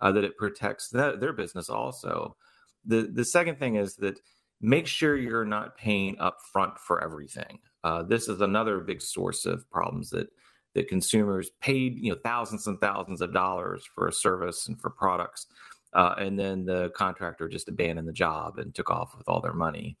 uh, 0.00 0.10
that 0.12 0.24
it 0.24 0.36
protects 0.36 0.88
the, 0.88 1.16
their 1.20 1.32
business 1.32 1.68
also. 1.68 2.36
The 2.84 3.02
the 3.12 3.24
second 3.24 3.60
thing 3.60 3.76
is 3.76 3.94
that 3.96 4.18
make 4.60 4.88
sure 4.88 5.16
you're 5.16 5.44
not 5.44 5.76
paying 5.76 6.18
up 6.18 6.38
front 6.52 6.78
for 6.78 7.02
everything. 7.02 7.60
Uh, 7.84 8.02
this 8.02 8.28
is 8.28 8.40
another 8.40 8.80
big 8.80 9.02
source 9.02 9.46
of 9.46 9.70
problems 9.70 10.10
that 10.10 10.28
that 10.74 10.88
consumers 10.88 11.50
paid 11.60 11.98
you 11.98 12.10
know 12.10 12.18
thousands 12.22 12.66
and 12.66 12.80
thousands 12.80 13.20
of 13.20 13.32
dollars 13.32 13.84
for 13.94 14.08
a 14.08 14.12
service 14.12 14.68
and 14.68 14.80
for 14.80 14.90
products 14.90 15.46
uh, 15.94 16.14
and 16.18 16.38
then 16.38 16.64
the 16.64 16.90
contractor 16.90 17.48
just 17.48 17.68
abandoned 17.68 18.08
the 18.08 18.12
job 18.12 18.58
and 18.58 18.74
took 18.74 18.90
off 18.90 19.16
with 19.16 19.28
all 19.28 19.40
their 19.40 19.52
money. 19.52 19.96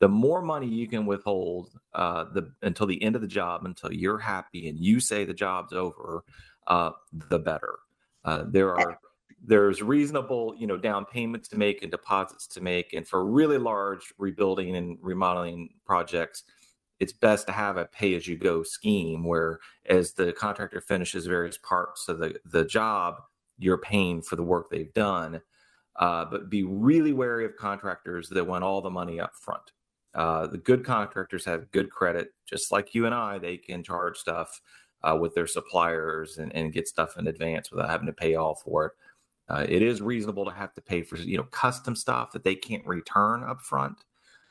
The 0.00 0.08
more 0.08 0.42
money 0.42 0.66
you 0.66 0.86
can 0.86 1.06
withhold 1.06 1.70
uh, 1.94 2.24
the 2.32 2.52
until 2.62 2.86
the 2.86 3.02
end 3.02 3.16
of 3.16 3.22
the 3.22 3.28
job, 3.28 3.64
until 3.64 3.92
you're 3.92 4.18
happy 4.18 4.68
and 4.68 4.78
you 4.78 5.00
say 5.00 5.24
the 5.24 5.34
job's 5.34 5.72
over, 5.72 6.24
uh, 6.66 6.90
the 7.12 7.38
better. 7.38 7.74
Uh, 8.24 8.44
there 8.48 8.76
are 8.76 8.98
there's 9.44 9.82
reasonable 9.82 10.54
you 10.56 10.66
know 10.66 10.76
down 10.76 11.04
payments 11.04 11.48
to 11.48 11.58
make 11.58 11.82
and 11.82 11.90
deposits 11.90 12.46
to 12.48 12.60
make, 12.60 12.92
and 12.92 13.06
for 13.08 13.24
really 13.24 13.58
large 13.58 14.12
rebuilding 14.18 14.76
and 14.76 14.98
remodeling 15.00 15.68
projects, 15.84 16.44
it's 17.00 17.12
best 17.12 17.46
to 17.46 17.52
have 17.52 17.76
a 17.76 17.84
pay 17.86 18.14
as 18.14 18.26
you 18.26 18.36
go 18.36 18.62
scheme 18.62 19.24
where 19.24 19.60
as 19.88 20.12
the 20.12 20.32
contractor 20.32 20.80
finishes 20.80 21.26
various 21.26 21.58
parts 21.58 22.08
of 22.08 22.18
the 22.18 22.36
the 22.44 22.64
job 22.64 23.16
you're 23.58 23.78
paying 23.78 24.22
for 24.22 24.36
the 24.36 24.42
work 24.42 24.70
they've 24.70 24.94
done. 24.94 25.40
Uh, 25.96 26.24
but 26.24 26.48
be 26.48 26.62
really 26.62 27.12
wary 27.12 27.44
of 27.44 27.56
contractors 27.56 28.28
that 28.28 28.46
want 28.46 28.62
all 28.62 28.80
the 28.80 28.90
money 28.90 29.18
up 29.18 29.34
front. 29.34 29.72
Uh, 30.14 30.46
the 30.46 30.58
good 30.58 30.84
contractors 30.84 31.44
have 31.44 31.70
good 31.72 31.90
credit, 31.90 32.28
just 32.46 32.70
like 32.70 32.94
you 32.94 33.06
and 33.06 33.14
I. 33.14 33.38
They 33.38 33.56
can 33.56 33.82
charge 33.82 34.16
stuff 34.16 34.60
uh, 35.02 35.16
with 35.20 35.34
their 35.34 35.46
suppliers 35.46 36.38
and, 36.38 36.54
and, 36.54 36.72
get 36.72 36.88
stuff 36.88 37.16
in 37.16 37.28
advance 37.28 37.70
without 37.70 37.88
having 37.88 38.06
to 38.06 38.12
pay 38.12 38.34
all 38.34 38.56
for 38.56 38.86
it. 38.86 38.92
Uh, 39.48 39.64
it 39.68 39.80
is 39.80 40.02
reasonable 40.02 40.44
to 40.44 40.50
have 40.50 40.74
to 40.74 40.80
pay 40.80 41.02
for 41.02 41.16
you 41.16 41.36
know 41.36 41.44
custom 41.44 41.94
stuff 41.94 42.32
that 42.32 42.44
they 42.44 42.54
can't 42.54 42.86
return 42.86 43.42
up 43.44 43.60
front. 43.60 44.04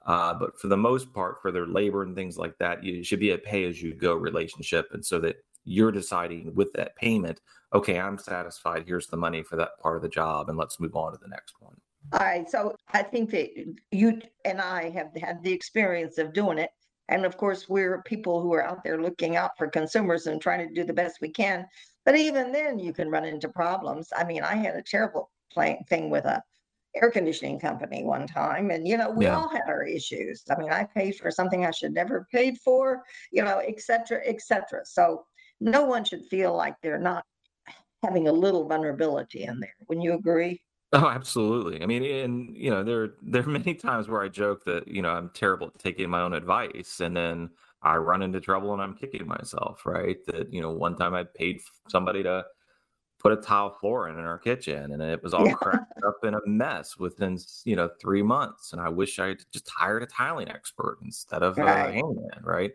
Uh, 0.07 0.33
but 0.33 0.59
for 0.59 0.67
the 0.67 0.77
most 0.77 1.13
part, 1.13 1.41
for 1.41 1.51
their 1.51 1.67
labor 1.67 2.01
and 2.01 2.15
things 2.15 2.37
like 2.37 2.57
that, 2.57 2.83
you 2.83 3.03
should 3.03 3.19
be 3.19 3.31
a 3.31 3.37
pay 3.37 3.65
as 3.65 3.81
you 3.81 3.93
go 3.93 4.15
relationship, 4.15 4.87
and 4.93 5.05
so 5.05 5.19
that 5.19 5.35
you're 5.65 5.91
deciding 5.91 6.55
with 6.55 6.71
that 6.73 6.95
payment 6.95 7.41
okay, 7.73 7.99
I'm 7.99 8.17
satisfied. 8.17 8.83
Here's 8.85 9.07
the 9.07 9.17
money 9.17 9.43
for 9.43 9.55
that 9.57 9.79
part 9.81 9.97
of 9.97 10.01
the 10.01 10.09
job, 10.09 10.49
and 10.49 10.57
let's 10.57 10.79
move 10.79 10.95
on 10.95 11.11
to 11.11 11.19
the 11.21 11.27
next 11.27 11.55
one. 11.59 11.75
All 12.13 12.19
right. 12.19 12.49
So 12.49 12.75
I 12.93 13.03
think 13.03 13.31
that 13.31 13.49
you 13.91 14.21
and 14.45 14.61
I 14.61 14.89
have 14.91 15.09
had 15.19 15.43
the 15.43 15.51
experience 15.51 16.17
of 16.17 16.33
doing 16.33 16.57
it. 16.57 16.69
And 17.09 17.25
of 17.25 17.37
course, 17.37 17.67
we're 17.67 18.01
people 18.03 18.41
who 18.41 18.53
are 18.53 18.63
out 18.63 18.83
there 18.83 19.01
looking 19.01 19.35
out 19.35 19.51
for 19.57 19.67
consumers 19.67 20.27
and 20.27 20.41
trying 20.41 20.67
to 20.67 20.73
do 20.73 20.83
the 20.83 20.93
best 20.93 21.21
we 21.21 21.29
can. 21.29 21.65
But 22.05 22.15
even 22.15 22.51
then, 22.51 22.79
you 22.79 22.93
can 22.93 23.09
run 23.09 23.25
into 23.25 23.49
problems. 23.49 24.09
I 24.15 24.23
mean, 24.23 24.43
I 24.43 24.55
had 24.55 24.75
a 24.75 24.83
terrible 24.83 25.31
thing 25.89 26.09
with 26.09 26.25
a 26.25 26.41
air 26.95 27.11
conditioning 27.11 27.59
company 27.59 28.03
one 28.03 28.27
time, 28.27 28.71
and 28.71 28.87
you 28.87 28.97
know, 28.97 29.09
we 29.09 29.25
yeah. 29.25 29.37
all 29.37 29.49
had 29.49 29.67
our 29.67 29.83
issues. 29.83 30.43
I 30.49 30.57
mean, 30.57 30.71
I 30.71 30.83
paid 30.83 31.15
for 31.15 31.31
something 31.31 31.65
I 31.65 31.71
should 31.71 31.93
never 31.93 32.27
paid 32.31 32.57
for, 32.59 33.03
you 33.31 33.43
know, 33.43 33.59
et 33.59 33.81
cetera, 33.81 34.21
et 34.25 34.41
cetera. 34.41 34.85
So 34.85 35.25
no 35.59 35.85
one 35.85 36.03
should 36.03 36.25
feel 36.25 36.55
like 36.55 36.75
they're 36.81 36.99
not 36.99 37.23
having 38.03 38.27
a 38.27 38.31
little 38.31 38.67
vulnerability 38.67 39.43
in 39.43 39.59
there. 39.59 39.73
Wouldn't 39.87 40.03
you 40.03 40.13
agree? 40.13 40.61
Oh, 40.93 41.07
absolutely. 41.07 41.83
I 41.83 41.85
mean, 41.85 42.03
and 42.03 42.55
you 42.55 42.69
know, 42.69 42.83
there 42.83 43.15
there 43.21 43.43
are 43.43 43.47
many 43.47 43.73
times 43.73 44.07
where 44.07 44.21
I 44.21 44.29
joke 44.29 44.63
that 44.65 44.87
you 44.87 45.01
know 45.01 45.09
I'm 45.09 45.29
terrible 45.33 45.67
at 45.67 45.79
taking 45.79 46.09
my 46.09 46.21
own 46.21 46.33
advice, 46.33 47.01
and 47.01 47.15
then 47.15 47.49
I 47.81 47.97
run 47.97 48.21
into 48.21 48.39
trouble 48.39 48.73
and 48.73 48.81
I'm 48.81 48.95
kicking 48.95 49.27
myself. 49.27 49.85
Right? 49.85 50.17
That 50.27 50.53
you 50.53 50.61
know, 50.61 50.71
one 50.71 50.95
time 50.95 51.13
I 51.13 51.25
paid 51.25 51.59
somebody 51.89 52.23
to 52.23 52.45
put 53.29 53.37
a 53.37 53.41
tile 53.41 53.71
floor 53.71 54.09
in 54.09 54.17
in 54.17 54.25
our 54.25 54.37
kitchen, 54.37 54.91
and 54.91 55.01
it 55.01 55.21
was 55.23 55.33
all 55.33 55.45
yeah. 55.45 55.53
cracked 55.53 56.03
up 56.05 56.17
in 56.23 56.33
a 56.33 56.39
mess 56.45 56.97
within 56.97 57.37
you 57.65 57.75
know 57.75 57.89
three 57.99 58.21
months. 58.21 58.73
And 58.73 58.81
I 58.81 58.89
wish 58.89 59.19
I 59.19 59.27
had 59.27 59.39
just 59.51 59.69
hired 59.69 60.03
a 60.03 60.07
tiling 60.07 60.49
expert 60.49 60.99
instead 61.03 61.43
of 61.43 61.57
right. 61.57 61.89
a 61.89 61.93
handyman. 61.93 62.41
Right? 62.41 62.71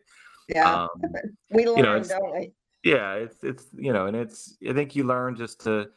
Yeah, 0.49 0.83
um, 0.83 0.89
we 1.51 1.67
learn, 1.67 1.77
you 1.77 1.83
know, 1.83 2.03
don't 2.03 2.33
we? 2.33 2.53
yeah 2.85 3.15
it's 3.15 3.45
it's 3.45 3.67
you 3.77 3.93
know 3.93 4.07
and 4.07 4.17
it's 4.17 4.57
i 4.69 4.73
think 4.73 4.97
you 4.97 5.05
learn 5.05 5.37
just 5.37 5.61
to 5.61 5.89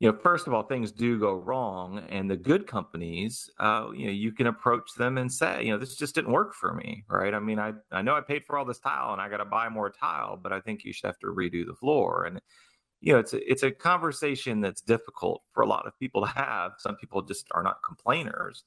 you 0.00 0.10
know 0.10 0.16
first 0.16 0.46
of 0.46 0.54
all 0.54 0.62
things 0.62 0.90
do 0.90 1.18
go 1.18 1.34
wrong 1.34 1.98
and 2.08 2.30
the 2.30 2.36
good 2.36 2.66
companies 2.66 3.50
uh 3.60 3.88
you 3.94 4.06
know 4.06 4.12
you 4.12 4.32
can 4.32 4.46
approach 4.46 4.94
them 4.94 5.18
and 5.18 5.30
say 5.30 5.62
you 5.62 5.70
know 5.70 5.78
this 5.78 5.96
just 5.96 6.14
didn't 6.14 6.32
work 6.32 6.54
for 6.54 6.72
me 6.72 7.04
right 7.08 7.34
i 7.34 7.38
mean 7.38 7.58
i 7.58 7.72
i 7.90 8.00
know 8.00 8.14
i 8.14 8.20
paid 8.20 8.44
for 8.44 8.56
all 8.56 8.64
this 8.64 8.78
tile 8.78 9.12
and 9.12 9.20
i 9.20 9.28
got 9.28 9.38
to 9.38 9.44
buy 9.44 9.68
more 9.68 9.90
tile 9.90 10.38
but 10.42 10.52
i 10.52 10.60
think 10.60 10.84
you 10.84 10.92
should 10.92 11.06
have 11.06 11.18
to 11.18 11.26
redo 11.26 11.66
the 11.66 11.74
floor 11.74 12.24
and 12.24 12.40
you 13.02 13.12
know 13.12 13.18
it's 13.18 13.34
a, 13.34 13.50
it's 13.50 13.62
a 13.62 13.70
conversation 13.70 14.60
that's 14.60 14.80
difficult 14.80 15.42
for 15.52 15.62
a 15.62 15.66
lot 15.66 15.86
of 15.86 15.98
people 15.98 16.22
to 16.22 16.28
have 16.28 16.72
some 16.78 16.96
people 16.96 17.20
just 17.20 17.46
are 17.50 17.62
not 17.62 17.82
complainers 17.84 18.64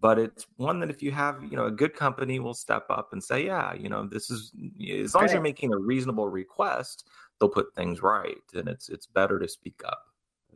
but 0.00 0.18
it's 0.18 0.46
one 0.56 0.80
that 0.80 0.90
if 0.90 1.02
you 1.02 1.10
have 1.10 1.42
you 1.42 1.56
know 1.56 1.66
a 1.66 1.70
good 1.70 1.94
company 1.94 2.38
will 2.38 2.54
step 2.54 2.84
up 2.90 3.12
and 3.12 3.22
say 3.22 3.44
yeah 3.44 3.72
you 3.72 3.88
know 3.88 4.06
this 4.06 4.30
is 4.30 4.52
as 5.02 5.14
long 5.14 5.22
right. 5.22 5.30
as 5.30 5.32
you're 5.32 5.42
making 5.42 5.72
a 5.72 5.76
reasonable 5.76 6.28
request 6.28 7.06
they'll 7.38 7.48
put 7.48 7.74
things 7.74 8.02
right 8.02 8.36
and 8.54 8.68
it's 8.68 8.88
it's 8.88 9.06
better 9.06 9.38
to 9.38 9.48
speak 9.48 9.80
up 9.86 10.04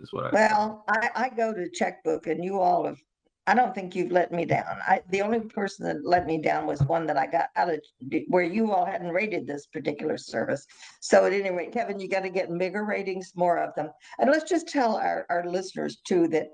is 0.01 0.13
what 0.13 0.27
i 0.27 0.31
well 0.33 0.85
I, 0.89 1.11
I 1.15 1.29
go 1.31 1.53
to 1.53 1.69
checkbook 1.71 2.27
and 2.27 2.45
you 2.45 2.61
all 2.61 2.85
have 2.85 2.99
I 3.47 3.55
don't 3.55 3.75
think 3.75 3.95
you've 3.95 4.11
let 4.11 4.33
me 4.33 4.47
down. 4.47 4.79
I, 4.87 5.03
the 5.11 5.21
only 5.21 5.41
person 5.41 5.87
that 5.87 6.05
let 6.05 6.27
me 6.27 6.41
down 6.41 6.67
was 6.67 6.81
one 6.83 7.07
that 7.07 7.19
I 7.19 7.27
got 7.27 7.51
out 7.57 7.69
of 7.69 7.81
where 8.29 8.45
you 8.45 8.73
all 8.73 8.87
hadn't 8.87 9.11
rated 9.11 9.47
this 9.47 9.67
particular 9.67 10.17
service. 10.17 10.67
So 11.01 11.27
at 11.27 11.33
any 11.35 11.51
rate, 11.51 11.73
Kevin, 11.73 12.01
you 12.01 12.09
got 12.09 12.23
to 12.23 12.31
get 12.31 12.57
bigger 12.59 12.85
ratings, 12.85 13.33
more 13.37 13.59
of 13.59 13.75
them. 13.75 13.91
And 14.19 14.31
let's 14.31 14.49
just 14.49 14.69
tell 14.69 14.97
our, 14.97 15.27
our 15.29 15.47
listeners 15.47 15.99
too 16.07 16.27
that 16.29 16.49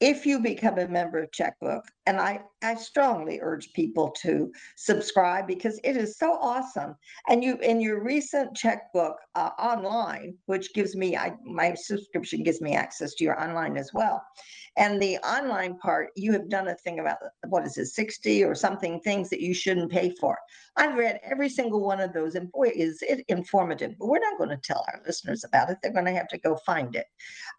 if 0.00 0.26
you 0.26 0.38
become 0.38 0.78
a 0.78 0.86
member 0.86 1.18
of 1.18 1.32
Checkbook, 1.32 1.84
and 2.08 2.18
I, 2.18 2.40
I 2.62 2.74
strongly 2.74 3.38
urge 3.42 3.70
people 3.74 4.08
to 4.22 4.50
subscribe 4.76 5.46
because 5.46 5.78
it 5.84 5.94
is 5.94 6.16
so 6.16 6.38
awesome. 6.40 6.96
And 7.28 7.44
you 7.44 7.58
in 7.58 7.82
your 7.82 8.02
recent 8.02 8.56
checkbook 8.56 9.16
uh, 9.34 9.50
online, 9.58 10.34
which 10.46 10.72
gives 10.72 10.96
me 10.96 11.18
I, 11.18 11.34
my 11.44 11.74
subscription 11.74 12.42
gives 12.42 12.62
me 12.62 12.74
access 12.74 13.14
to 13.16 13.24
your 13.24 13.38
online 13.38 13.76
as 13.76 13.90
well. 13.92 14.22
And 14.78 15.02
the 15.02 15.18
online 15.18 15.76
part, 15.76 16.08
you 16.16 16.32
have 16.32 16.48
done 16.48 16.68
a 16.68 16.76
thing 16.76 16.98
about 16.98 17.18
what 17.48 17.66
is 17.66 17.76
it, 17.76 17.86
60 17.86 18.42
or 18.42 18.54
something 18.54 19.00
things 19.00 19.28
that 19.28 19.42
you 19.42 19.52
shouldn't 19.52 19.92
pay 19.92 20.14
for. 20.18 20.38
I've 20.76 20.96
read 20.96 21.20
every 21.30 21.50
single 21.50 21.84
one 21.84 22.00
of 22.00 22.14
those, 22.14 22.36
and 22.36 22.50
boy, 22.52 22.70
is 22.74 23.02
it 23.02 23.22
informative. 23.28 23.96
But 23.98 24.06
we're 24.06 24.20
not 24.20 24.38
going 24.38 24.50
to 24.50 24.56
tell 24.56 24.82
our 24.94 25.02
listeners 25.04 25.44
about 25.44 25.68
it. 25.68 25.76
They're 25.82 25.92
going 25.92 26.06
to 26.06 26.12
have 26.12 26.28
to 26.28 26.38
go 26.38 26.56
find 26.64 26.96
it. 26.96 27.06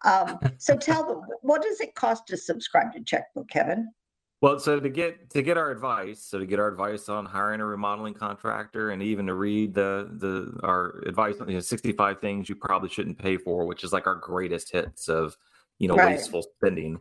Um, 0.04 0.40
so 0.58 0.76
tell 0.76 1.06
them, 1.06 1.20
what 1.42 1.62
does 1.62 1.80
it 1.80 1.94
cost 1.94 2.26
to 2.28 2.36
subscribe 2.36 2.92
to 2.94 3.00
Checkbook, 3.00 3.48
Kevin? 3.48 3.92
Well, 4.40 4.58
so 4.58 4.80
to 4.80 4.88
get 4.88 5.30
to 5.30 5.42
get 5.42 5.58
our 5.58 5.70
advice, 5.70 6.22
so 6.22 6.38
to 6.38 6.46
get 6.46 6.58
our 6.58 6.68
advice 6.68 7.08
on 7.08 7.26
hiring 7.26 7.60
a 7.60 7.66
remodeling 7.66 8.14
contractor, 8.14 8.90
and 8.90 9.02
even 9.02 9.26
to 9.26 9.34
read 9.34 9.74
the 9.74 10.08
the 10.12 10.58
our 10.62 11.02
advice 11.06 11.40
on 11.40 11.48
you 11.48 11.54
know, 11.54 11.60
65 11.60 12.20
things 12.20 12.48
you 12.48 12.54
probably 12.54 12.88
shouldn't 12.88 13.18
pay 13.18 13.36
for, 13.36 13.66
which 13.66 13.84
is 13.84 13.92
like 13.92 14.06
our 14.06 14.14
greatest 14.14 14.72
hits 14.72 15.08
of 15.08 15.36
you 15.78 15.88
know 15.88 15.94
right. 15.94 16.16
wasteful 16.16 16.42
spending 16.56 17.00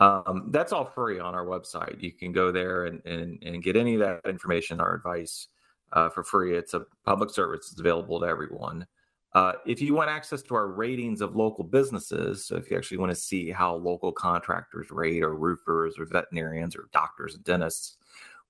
um, 0.00 0.46
that's 0.48 0.72
all 0.72 0.86
free 0.86 1.20
on 1.20 1.34
our 1.34 1.44
website. 1.44 2.02
You 2.02 2.10
can 2.10 2.32
go 2.32 2.50
there 2.50 2.86
and, 2.86 3.04
and, 3.04 3.38
and 3.42 3.62
get 3.62 3.76
any 3.76 3.94
of 3.94 4.00
that 4.00 4.26
information 4.28 4.80
our 4.80 4.94
advice 4.94 5.48
uh, 5.92 6.08
for 6.08 6.24
free. 6.24 6.56
It's 6.56 6.72
a 6.72 6.86
public 7.04 7.30
service 7.30 7.70
it's 7.70 7.80
available 7.80 8.18
to 8.20 8.26
everyone 8.26 8.86
uh, 9.32 9.52
if 9.66 9.80
you 9.80 9.94
want 9.94 10.10
access 10.10 10.42
to 10.42 10.54
our 10.54 10.68
ratings 10.68 11.20
of 11.20 11.36
local 11.36 11.64
businesses 11.64 12.44
so 12.44 12.56
if 12.56 12.70
you 12.70 12.76
actually 12.76 12.98
want 12.98 13.10
to 13.10 13.16
see 13.16 13.50
how 13.50 13.74
local 13.74 14.12
contractors 14.12 14.90
rate 14.90 15.22
or 15.22 15.34
roofers 15.34 15.98
or 15.98 16.06
veterinarians 16.06 16.74
or 16.76 16.88
doctors 16.92 17.34
and 17.34 17.44
dentists 17.44 17.96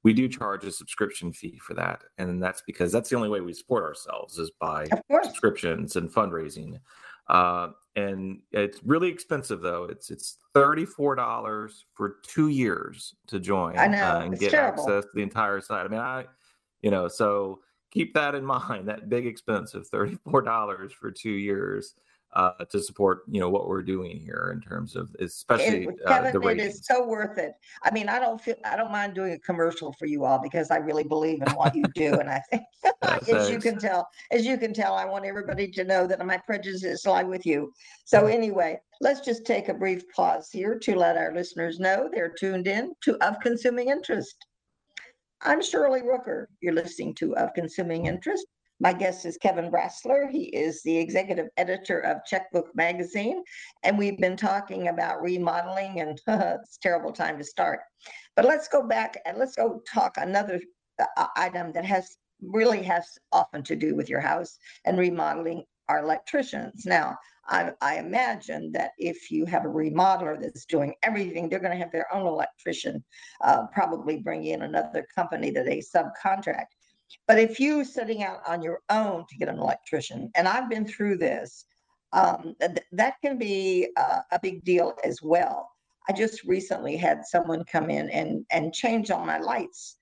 we 0.03 0.15
do 0.15 0.29
charge 0.29 0.65
a 0.65 0.73
subscription 0.73 1.33
fee 1.33 1.59
for 1.59 1.75
that 1.75 2.03
and 2.19 2.43
that's 2.43 2.63
because 2.63 2.91
that's 2.91 3.11
the 3.11 3.17
only 3.17 3.29
way 3.29 3.41
we 3.41 3.53
support 3.53 3.85
ourselves 3.85 4.39
is 4.39 4.51
by 4.61 4.89
subscriptions 5.23 5.97
and 5.97 6.11
fundraising 6.11 6.79
Uh, 7.29 7.69
and 7.95 8.41
it's 8.51 8.83
really 8.83 9.09
expensive 9.09 9.61
though. 9.61 9.85
It's 9.85 10.11
it's 10.11 10.39
thirty 10.53 10.85
four 10.85 11.15
dollars 11.15 11.85
for 11.95 12.17
two 12.27 12.49
years 12.49 13.15
to 13.29 13.39
join. 13.39 13.79
I 13.79 13.87
know 13.87 14.17
uh, 14.17 14.21
and 14.25 14.33
it's 14.33 14.41
get 14.41 14.51
terrible. 14.51 14.83
access 14.83 15.05
to 15.05 15.11
the 15.15 15.23
entire 15.23 15.61
site. 15.61 15.87
I 15.87 15.89
mean, 15.89 16.01
I, 16.01 16.25
you 16.83 16.91
know, 16.91 17.07
so 17.07 17.61
keep 17.91 18.15
that 18.15 18.35
in 18.35 18.45
mind. 18.57 18.89
That 18.89 19.09
big 19.09 19.27
expense 19.27 19.75
of 19.75 19.87
thirty 19.87 20.19
four 20.25 20.43
dollars 20.43 20.93
for 20.93 21.11
two 21.11 21.31
years 21.31 21.95
uh, 22.33 22.53
to 22.71 22.81
support 22.81 23.23
you 23.29 23.41
know 23.41 23.51
what 23.51 23.69
we're 23.69 23.83
doing 23.83 24.19
here 24.19 24.51
in 24.55 24.61
terms 24.61 24.95
of 24.95 25.15
especially 25.19 25.85
it, 25.85 25.99
uh, 26.07 26.09
Kevin, 26.09 26.41
the 26.41 26.49
it 26.49 26.61
is 26.61 26.87
so 26.87 27.05
worth 27.05 27.39
it. 27.39 27.55
I 27.83 27.91
mean, 27.91 28.09
I 28.09 28.21
don't 28.21 28.41
feel 28.41 28.55
I 28.65 28.77
don't 28.77 28.93
mind 28.93 29.15
doing 29.15 29.33
a 29.33 29.39
commercial 29.39 29.93
for 29.95 30.07
you 30.07 30.25
all 30.25 30.41
because 30.41 30.71
I 30.71 30.77
really 30.77 31.03
believe 31.03 31.43
in 31.43 31.53
what 31.55 31.75
you 31.75 31.83
do, 31.95 32.15
and 32.15 32.31
I 32.31 32.41
think 32.51 32.63
as 33.03 33.51
you 33.51 33.59
can 33.59 33.79
tell, 33.79 34.09
as 34.31 34.47
you 34.47 34.57
can 34.59 34.73
tell, 34.73 34.95
I 34.95 35.05
want 35.05 35.25
everybody 35.25 35.69
to 35.73 35.85
know 35.85 36.07
that 36.07 36.25
my 36.25 36.37
prejudices 36.37 37.05
lie 37.05 37.25
with 37.25 37.45
you. 37.45 37.73
So 38.05 38.27
anyway, 38.27 38.79
let's 39.01 39.21
just 39.21 39.45
take 39.45 39.69
a 39.69 39.75
brief 39.75 40.05
pause 40.15 40.51
here 40.53 40.79
to 40.79 40.95
let 40.95 41.17
our 41.17 41.35
listeners 41.35 41.81
know 41.81 42.09
they're 42.13 42.35
tuned 42.39 42.69
in 42.69 42.93
to 43.03 43.17
Of 43.25 43.41
Consuming 43.41 43.89
Interest. 43.89 44.37
I'm 45.43 45.63
Shirley 45.63 46.03
Rooker. 46.03 46.49
You're 46.61 46.75
listening 46.75 47.15
to 47.15 47.35
Of 47.37 47.55
Consuming 47.55 48.05
Interest. 48.05 48.45
My 48.79 48.93
guest 48.93 49.25
is 49.25 49.39
Kevin 49.39 49.71
Brasler. 49.71 50.31
He 50.31 50.45
is 50.45 50.83
the 50.83 50.95
executive 50.99 51.49
editor 51.57 52.01
of 52.01 52.19
Checkbook 52.27 52.67
Magazine, 52.75 53.43
and 53.83 53.97
we've 53.97 54.19
been 54.19 54.37
talking 54.37 54.89
about 54.89 55.23
remodeling, 55.23 56.01
and 56.01 56.11
it's 56.29 56.77
a 56.77 56.81
terrible 56.83 57.11
time 57.11 57.39
to 57.39 57.45
start. 57.45 57.81
But 58.37 58.45
let's 58.45 58.69
go 58.69 58.87
back 58.87 59.19
and 59.25 59.39
let's 59.39 59.57
go 59.57 59.81
talk 59.91 60.19
another 60.19 60.61
uh, 60.99 61.27
item 61.37 61.73
that 61.73 61.87
has 61.87 62.19
really 62.43 62.83
has 62.83 63.07
often 63.33 63.63
to 63.63 63.77
do 63.77 63.97
with 63.97 64.11
your 64.11 64.21
house 64.21 64.59
and 64.85 64.99
remodeling 64.99 65.65
our 65.91 65.99
electricians. 65.99 66.87
Now, 66.87 67.19
I, 67.49 67.73
I, 67.81 67.99
imagine 67.99 68.71
that 68.73 68.93
if 68.97 69.31
you 69.31 69.45
have 69.47 69.65
a 69.65 69.69
remodeler 69.69 70.41
that's 70.41 70.65
doing 70.65 70.95
everything, 71.03 71.49
they're 71.49 71.59
going 71.59 71.77
to 71.77 71.85
have 71.85 71.91
their 71.91 72.13
own 72.15 72.27
electrician, 72.27 73.03
uh, 73.43 73.67
probably 73.75 74.19
bring 74.19 74.45
in 74.45 74.63
another 74.63 75.05
company 75.13 75.51
that 75.51 75.67
they 75.67 75.79
subcontract. 75.79 76.67
But 77.27 77.41
if 77.41 77.59
you're 77.59 77.85
setting 77.85 78.23
out 78.23 78.41
on 78.47 78.63
your 78.63 78.83
own 78.89 79.27
to 79.29 79.37
get 79.37 79.49
an 79.49 79.59
electrician, 79.59 80.31
and 80.37 80.47
I've 80.47 80.71
been 80.71 80.87
through 80.87 81.19
this, 81.19 81.65
um, 82.13 82.55
th- 82.61 82.87
that 82.93 83.15
can 83.21 83.37
be 83.37 83.89
uh, 83.97 84.21
a 84.31 84.39
big 84.41 84.63
deal 84.63 84.95
as 85.03 85.21
well. 85.21 85.69
I 86.09 86.13
just 86.13 86.45
recently 86.45 86.97
had 86.97 87.27
someone 87.27 87.65
come 87.65 87.91
in 87.91 88.11
and 88.11 88.45
and 88.51 88.73
change 88.73 89.11
all 89.11 89.25
my 89.25 89.39
lights. 89.39 89.97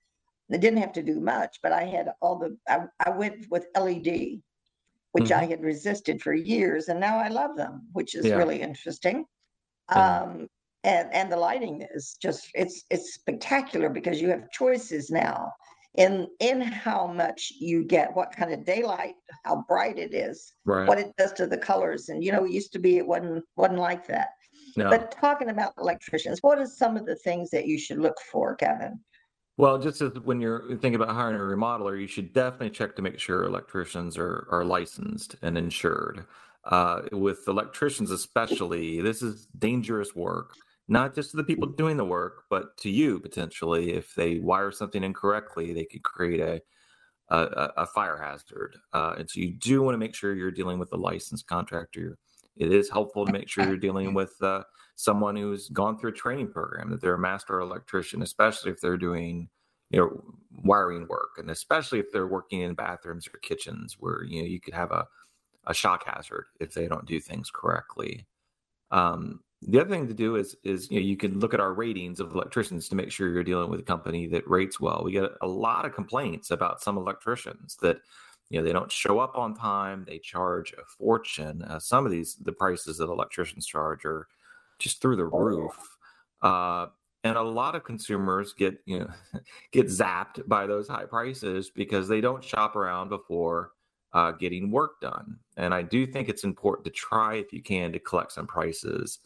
They 0.49 0.57
didn't 0.57 0.81
have 0.81 0.93
to 0.93 1.03
do 1.03 1.19
much, 1.19 1.57
but 1.63 1.71
I 1.71 1.83
had 1.85 2.13
all 2.21 2.37
the. 2.37 2.57
I, 2.67 2.85
I 3.05 3.09
went 3.11 3.47
with 3.49 3.67
LED, 3.75 4.41
which 5.11 5.25
mm-hmm. 5.25 5.43
I 5.43 5.45
had 5.45 5.61
resisted 5.61 6.21
for 6.21 6.33
years, 6.33 6.87
and 6.87 6.99
now 6.99 7.17
I 7.17 7.29
love 7.29 7.55
them, 7.55 7.87
which 7.93 8.15
is 8.15 8.25
yeah. 8.25 8.35
really 8.35 8.61
interesting. 8.61 9.25
Yeah. 9.91 10.21
Um, 10.21 10.47
and 10.83 11.13
and 11.13 11.31
the 11.31 11.37
lighting 11.37 11.85
is 11.93 12.17
just 12.21 12.49
it's 12.53 12.85
it's 12.89 13.13
spectacular 13.15 13.89
because 13.89 14.21
you 14.21 14.29
have 14.29 14.49
choices 14.51 15.09
now 15.09 15.51
in 15.95 16.27
in 16.39 16.61
how 16.61 17.07
much 17.07 17.51
you 17.59 17.83
get, 17.83 18.15
what 18.15 18.31
kind 18.31 18.53
of 18.53 18.63
daylight, 18.65 19.15
how 19.43 19.65
bright 19.67 19.97
it 19.97 20.13
is, 20.13 20.53
right. 20.65 20.87
what 20.87 20.99
it 20.99 21.11
does 21.17 21.33
to 21.33 21.47
the 21.47 21.57
colors. 21.57 22.09
And 22.09 22.23
you 22.23 22.31
know, 22.31 22.45
it 22.45 22.51
used 22.51 22.71
to 22.73 22.79
be 22.79 22.97
it 22.97 23.07
wasn't 23.07 23.43
wasn't 23.55 23.79
like 23.79 24.07
that. 24.07 24.29
No. 24.77 24.89
But 24.89 25.11
talking 25.11 25.49
about 25.49 25.73
electricians, 25.79 26.39
what 26.41 26.59
are 26.59 26.65
some 26.65 26.95
of 26.95 27.05
the 27.05 27.15
things 27.15 27.49
that 27.49 27.65
you 27.65 27.79
should 27.79 27.99
look 27.99 28.17
for, 28.31 28.55
Kevin? 28.55 28.99
Well, 29.59 29.77
just 29.77 30.01
as 30.01 30.13
when 30.23 30.39
you're 30.39 30.63
thinking 30.77 30.95
about 30.95 31.09
hiring 31.09 31.35
a 31.35 31.39
remodeler, 31.39 31.99
you 31.99 32.07
should 32.07 32.31
definitely 32.31 32.69
check 32.69 32.95
to 32.95 33.01
make 33.01 33.19
sure 33.19 33.43
electricians 33.43 34.17
are 34.17 34.47
are 34.49 34.63
licensed 34.63 35.35
and 35.41 35.57
insured. 35.57 36.25
Uh, 36.63 37.01
with 37.11 37.47
electricians, 37.47 38.11
especially, 38.11 39.01
this 39.01 39.21
is 39.21 39.47
dangerous 39.59 40.15
work 40.15 40.55
not 40.89 41.13
just 41.15 41.31
to 41.31 41.37
the 41.37 41.43
people 41.43 41.67
doing 41.67 41.97
the 41.97 42.05
work, 42.05 42.45
but 42.49 42.75
to 42.77 42.89
you 42.89 43.19
potentially. 43.19 43.93
If 43.93 44.15
they 44.15 44.39
wire 44.39 44.71
something 44.71 45.03
incorrectly, 45.03 45.73
they 45.73 45.85
could 45.85 46.03
create 46.03 46.39
a 46.39 46.61
a, 47.29 47.71
a 47.77 47.85
fire 47.87 48.17
hazard. 48.17 48.77
Uh, 48.93 49.15
and 49.19 49.29
so 49.29 49.41
you 49.41 49.53
do 49.53 49.81
want 49.83 49.95
to 49.95 49.99
make 49.99 50.15
sure 50.15 50.35
you're 50.35 50.51
dealing 50.51 50.79
with 50.79 50.93
a 50.93 50.97
licensed 50.97 51.47
contractor. 51.47 52.17
It 52.57 52.71
is 52.73 52.89
helpful 52.89 53.25
to 53.25 53.33
make 53.33 53.49
sure 53.49 53.65
you're 53.65 53.77
dealing 53.77 54.13
with 54.13 54.33
uh, 54.41 54.63
someone 54.99 55.37
who's 55.37 55.69
gone 55.69 55.97
through 55.97 56.09
a 56.09 56.13
training 56.13 56.51
program, 56.51 56.89
that 56.89 56.99
they're 56.99 57.13
a 57.13 57.19
master 57.19 57.61
electrician, 57.61 58.21
especially 58.21 58.69
if 58.69 58.81
they're 58.81 58.97
doing 58.97 59.47
you 59.91 59.99
know 59.99 60.23
wiring 60.63 61.07
work, 61.07 61.37
and 61.37 61.49
especially 61.49 61.99
if 61.99 62.11
they're 62.11 62.27
working 62.27 62.61
in 62.61 62.73
bathrooms 62.73 63.25
or 63.27 63.39
kitchens 63.39 63.95
where 63.97 64.23
you 64.25 64.41
know 64.41 64.47
you 64.47 64.59
could 64.59 64.73
have 64.73 64.91
a 64.91 65.07
a 65.67 65.73
shock 65.73 66.03
hazard 66.05 66.47
if 66.59 66.73
they 66.73 66.87
don't 66.87 67.05
do 67.05 67.19
things 67.19 67.49
correctly. 67.49 68.25
Um, 68.91 69.39
the 69.61 69.79
other 69.79 69.89
thing 69.89 70.07
to 70.09 70.13
do 70.13 70.35
is 70.35 70.57
is 70.65 70.91
you 70.91 70.99
know 70.99 71.05
you 71.05 71.15
can 71.15 71.39
look 71.39 71.53
at 71.53 71.61
our 71.61 71.73
ratings 71.73 72.19
of 72.19 72.33
electricians 72.33 72.89
to 72.89 72.95
make 72.95 73.09
sure 73.09 73.29
you're 73.29 73.43
dealing 73.43 73.69
with 73.69 73.79
a 73.79 73.83
company 73.83 74.27
that 74.27 74.49
rates 74.49 74.81
well. 74.81 75.01
We 75.05 75.13
get 75.13 75.31
a 75.41 75.47
lot 75.47 75.85
of 75.85 75.95
complaints 75.95 76.51
about 76.51 76.81
some 76.81 76.97
electricians 76.97 77.77
that 77.81 77.99
you 78.49 78.59
know 78.59 78.65
they 78.65 78.73
don't 78.73 78.91
show 78.91 79.19
up 79.19 79.37
on 79.37 79.55
time, 79.55 80.03
they 80.05 80.19
charge 80.19 80.73
a 80.73 80.83
fortune. 80.97 81.61
Uh, 81.61 81.79
some 81.79 82.05
of 82.05 82.11
these 82.11 82.35
the 82.35 82.51
prices 82.51 82.97
that 82.97 83.09
electricians 83.09 83.65
charge 83.65 84.03
are 84.03 84.27
just 84.79 85.01
through 85.01 85.17
the 85.17 85.25
roof. 85.25 85.77
Uh, 86.41 86.87
and 87.23 87.37
a 87.37 87.41
lot 87.41 87.75
of 87.75 87.83
consumers 87.83 88.53
get 88.53 88.77
you 88.85 88.99
know 88.99 89.09
get 89.71 89.87
zapped 89.87 90.47
by 90.47 90.65
those 90.65 90.87
high 90.87 91.05
prices 91.05 91.69
because 91.69 92.07
they 92.07 92.21
don't 92.21 92.43
shop 92.43 92.75
around 92.75 93.09
before 93.09 93.71
uh, 94.13 94.31
getting 94.31 94.71
work 94.71 94.99
done. 95.01 95.37
And 95.57 95.73
I 95.73 95.81
do 95.81 96.07
think 96.07 96.29
it's 96.29 96.43
important 96.43 96.85
to 96.85 96.91
try 96.91 97.35
if 97.35 97.53
you 97.53 97.61
can 97.61 97.91
to 97.91 97.99
collect 97.99 98.31
some 98.31 98.47
prices 98.47 99.19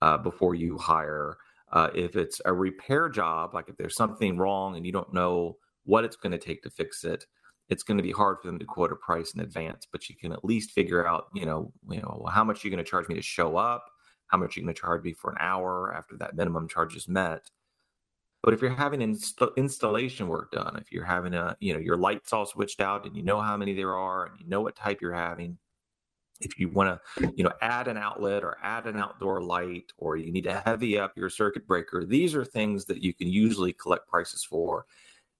uh, 0.00 0.16
before 0.16 0.54
you 0.54 0.78
hire. 0.78 1.36
Uh, 1.72 1.88
if 1.94 2.16
it's 2.16 2.40
a 2.46 2.52
repair 2.52 3.08
job, 3.08 3.54
like 3.54 3.68
if 3.68 3.76
there's 3.76 3.94
something 3.94 4.38
wrong 4.38 4.76
and 4.76 4.84
you 4.84 4.92
don't 4.92 5.12
know 5.12 5.56
what 5.84 6.04
it's 6.04 6.16
going 6.16 6.32
to 6.32 6.38
take 6.38 6.62
to 6.62 6.70
fix 6.70 7.04
it, 7.04 7.26
it's 7.68 7.84
going 7.84 7.96
to 7.96 8.02
be 8.02 8.10
hard 8.10 8.38
for 8.40 8.48
them 8.48 8.58
to 8.58 8.64
quote 8.64 8.90
a 8.90 8.96
price 8.96 9.34
in 9.34 9.40
advance. 9.40 9.86
But 9.90 10.08
you 10.08 10.16
can 10.16 10.32
at 10.32 10.44
least 10.44 10.72
figure 10.72 11.06
out, 11.06 11.26
you 11.34 11.46
know, 11.46 11.72
you 11.88 12.00
know, 12.00 12.26
how 12.32 12.42
much 12.42 12.64
you're 12.64 12.72
going 12.72 12.84
to 12.84 12.90
charge 12.90 13.08
me 13.08 13.14
to 13.14 13.22
show 13.22 13.56
up, 13.56 13.84
how 14.30 14.38
much 14.38 14.56
you're 14.56 14.64
going 14.64 14.74
to 14.74 14.80
charge 14.80 15.02
me 15.02 15.12
for 15.12 15.30
an 15.30 15.38
hour 15.40 15.92
after 15.94 16.16
that 16.18 16.36
minimum 16.36 16.68
charge 16.68 16.96
is 16.96 17.08
met. 17.08 17.50
But 18.42 18.54
if 18.54 18.62
you're 18.62 18.70
having 18.70 19.02
inst- 19.02 19.42
installation 19.56 20.28
work 20.28 20.52
done, 20.52 20.76
if 20.80 20.90
you're 20.92 21.04
having 21.04 21.34
a, 21.34 21.56
you 21.60 21.74
know, 21.74 21.78
your 21.78 21.96
lights 21.96 22.32
all 22.32 22.46
switched 22.46 22.80
out 22.80 23.06
and 23.06 23.16
you 23.16 23.22
know 23.22 23.40
how 23.40 23.56
many 23.56 23.74
there 23.74 23.96
are 23.96 24.26
and 24.26 24.40
you 24.40 24.48
know 24.48 24.62
what 24.62 24.76
type 24.76 25.00
you're 25.00 25.12
having, 25.12 25.58
if 26.40 26.58
you 26.58 26.68
want 26.68 27.00
to 27.16 27.32
you 27.36 27.44
know 27.44 27.52
add 27.60 27.86
an 27.88 27.96
outlet 27.96 28.42
or 28.42 28.56
add 28.62 28.86
an 28.86 28.96
outdoor 28.96 29.42
light 29.42 29.92
or 29.98 30.16
you 30.16 30.32
need 30.32 30.44
to 30.44 30.62
heavy 30.66 30.98
up 30.98 31.16
your 31.16 31.28
circuit 31.28 31.66
breaker 31.66 32.04
these 32.04 32.34
are 32.34 32.44
things 32.44 32.84
that 32.86 33.02
you 33.02 33.12
can 33.12 33.28
usually 33.28 33.72
collect 33.74 34.08
prices 34.08 34.42
for 34.44 34.86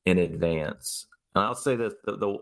in 0.05 0.19
advance 0.19 1.07
and 1.35 1.45
i'll 1.45 1.55
say 1.55 1.77
that 1.77 2.03
the, 2.05 2.17
the 2.17 2.39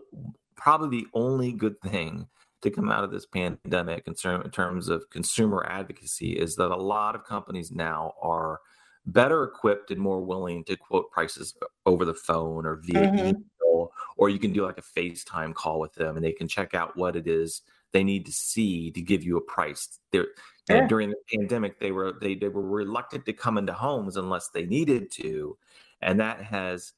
probably 0.55 1.01
the 1.01 1.07
only 1.13 1.51
good 1.51 1.79
thing 1.81 2.27
to 2.61 2.69
come 2.69 2.91
out 2.91 3.03
of 3.03 3.11
this 3.11 3.25
pandemic 3.25 4.07
in, 4.07 4.15
in 4.25 4.51
terms 4.51 4.89
of 4.89 5.09
consumer 5.09 5.65
advocacy 5.69 6.33
is 6.33 6.55
that 6.55 6.71
a 6.71 6.75
lot 6.75 7.15
of 7.15 7.23
companies 7.23 7.71
now 7.71 8.13
are 8.21 8.59
better 9.05 9.43
equipped 9.43 9.91
and 9.91 9.99
more 9.99 10.21
willing 10.21 10.63
to 10.65 10.75
quote 10.75 11.09
prices 11.11 11.55
over 11.85 12.05
the 12.05 12.13
phone 12.13 12.65
or 12.65 12.75
via 12.83 13.07
mm-hmm. 13.07 13.17
email 13.17 13.91
or 14.17 14.29
you 14.29 14.39
can 14.39 14.51
do 14.51 14.65
like 14.65 14.77
a 14.77 14.99
facetime 14.99 15.53
call 15.53 15.79
with 15.79 15.93
them 15.93 16.15
and 16.15 16.25
they 16.25 16.33
can 16.33 16.47
check 16.47 16.73
out 16.73 16.97
what 16.97 17.15
it 17.15 17.27
is 17.27 17.61
they 17.91 18.03
need 18.03 18.25
to 18.25 18.31
see 18.31 18.91
to 18.91 19.01
give 19.01 19.23
you 19.23 19.37
a 19.37 19.41
price. 19.41 19.99
There, 20.11 20.27
yeah. 20.69 20.87
during 20.87 21.09
the 21.09 21.17
pandemic, 21.33 21.79
they 21.79 21.91
were 21.91 22.13
they 22.19 22.35
they 22.35 22.49
were 22.49 22.61
reluctant 22.61 23.25
to 23.25 23.33
come 23.33 23.57
into 23.57 23.73
homes 23.73 24.17
unless 24.17 24.49
they 24.49 24.65
needed 24.65 25.11
to, 25.13 25.57
and 26.01 26.19
that 26.19 26.41
has, 26.41 26.93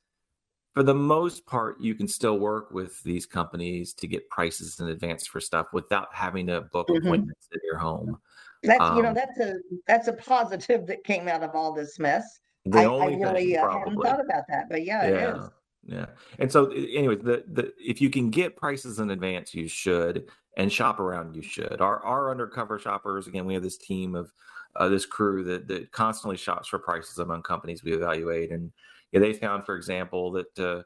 for 0.73 0.83
the 0.83 0.93
most 0.93 1.45
part, 1.45 1.81
you 1.81 1.95
can 1.95 2.07
still 2.07 2.39
work 2.39 2.71
with 2.71 3.01
these 3.03 3.25
companies 3.25 3.93
to 3.95 4.07
get 4.07 4.29
prices 4.29 4.79
in 4.79 4.87
advance 4.87 5.27
for 5.27 5.41
stuff 5.41 5.67
without 5.73 6.07
having 6.13 6.47
to 6.47 6.61
book 6.61 6.87
mm-hmm. 6.87 7.05
appointments 7.05 7.47
in 7.51 7.59
your 7.63 7.77
home. 7.77 8.17
That's 8.63 8.81
um, 8.81 8.97
you 8.97 9.03
know 9.03 9.09
um, 9.09 9.15
that's 9.15 9.39
a 9.39 9.55
that's 9.87 10.07
a 10.07 10.13
positive 10.13 10.85
that 10.87 11.03
came 11.03 11.27
out 11.27 11.43
of 11.43 11.55
all 11.55 11.73
this 11.73 11.99
mess. 11.99 12.39
I, 12.71 12.85
I, 12.85 13.05
really 13.07 13.57
uh, 13.57 13.67
hadn't 13.67 13.99
thought 14.01 14.23
about 14.23 14.43
that, 14.49 14.69
but 14.69 14.85
yeah, 14.85 15.07
yeah. 15.07 15.09
it 15.09 15.37
is. 15.37 15.49
Yeah. 15.83 16.05
And 16.37 16.51
so 16.51 16.69
anyway, 16.71 17.15
the 17.15 17.43
the 17.51 17.73
if 17.79 17.99
you 17.99 18.09
can 18.09 18.29
get 18.29 18.55
prices 18.55 18.99
in 18.99 19.09
advance, 19.09 19.53
you 19.55 19.67
should 19.67 20.29
and 20.57 20.71
shop 20.71 20.99
around 20.99 21.35
you 21.35 21.41
should. 21.41 21.81
Our 21.81 21.99
our 22.03 22.29
undercover 22.29 22.77
shoppers, 22.77 23.27
again, 23.27 23.45
we 23.45 23.55
have 23.55 23.63
this 23.63 23.77
team 23.77 24.15
of 24.15 24.31
uh, 24.75 24.89
this 24.89 25.07
crew 25.07 25.43
that 25.45 25.67
that 25.67 25.91
constantly 25.91 26.37
shops 26.37 26.67
for 26.67 26.77
prices 26.77 27.17
among 27.17 27.41
companies 27.41 27.83
we 27.83 27.93
evaluate 27.93 28.51
and 28.51 28.71
yeah, 29.11 29.19
they 29.19 29.33
found 29.33 29.65
for 29.65 29.75
example 29.75 30.31
that 30.31 30.59
uh, 30.59 30.81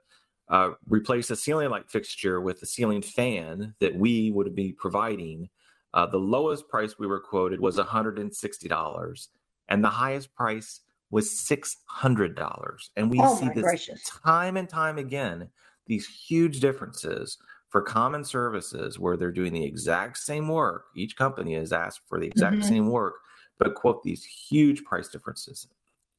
uh, 0.53 0.71
replace 0.87 1.29
a 1.29 1.35
ceiling 1.35 1.69
light 1.69 1.89
fixture 1.89 2.41
with 2.41 2.61
a 2.61 2.65
ceiling 2.65 3.01
fan 3.01 3.73
that 3.79 3.95
we 3.95 4.31
would 4.31 4.55
be 4.55 4.71
providing. 4.73 5.49
Uh, 5.93 6.05
the 6.05 6.17
lowest 6.17 6.67
price 6.67 6.99
we 6.99 7.07
were 7.07 7.21
quoted 7.21 7.59
was 7.61 7.77
$160, 7.77 9.27
and 9.69 9.83
the 9.83 9.89
highest 9.89 10.35
price 10.35 10.81
was 11.09 11.29
$600. 11.29 12.89
And 12.97 13.09
we 13.09 13.19
oh 13.21 13.35
see 13.35 13.47
this 13.55 13.63
gracious. 13.63 14.11
time 14.23 14.57
and 14.57 14.67
time 14.67 14.97
again, 14.97 15.49
these 15.87 16.07
huge 16.07 16.59
differences 16.59 17.37
for 17.69 17.81
common 17.81 18.23
services 18.23 18.99
where 18.99 19.17
they're 19.17 19.31
doing 19.31 19.53
the 19.53 19.63
exact 19.63 20.17
same 20.17 20.47
work. 20.47 20.85
Each 20.95 21.15
company 21.15 21.55
is 21.55 21.71
asked 21.71 22.01
for 22.07 22.19
the 22.19 22.27
exact 22.27 22.57
mm-hmm. 22.57 22.67
same 22.67 22.89
work, 22.89 23.15
but 23.57 23.75
quote 23.75 24.03
these 24.03 24.23
huge 24.23 24.83
price 24.83 25.07
differences. 25.07 25.67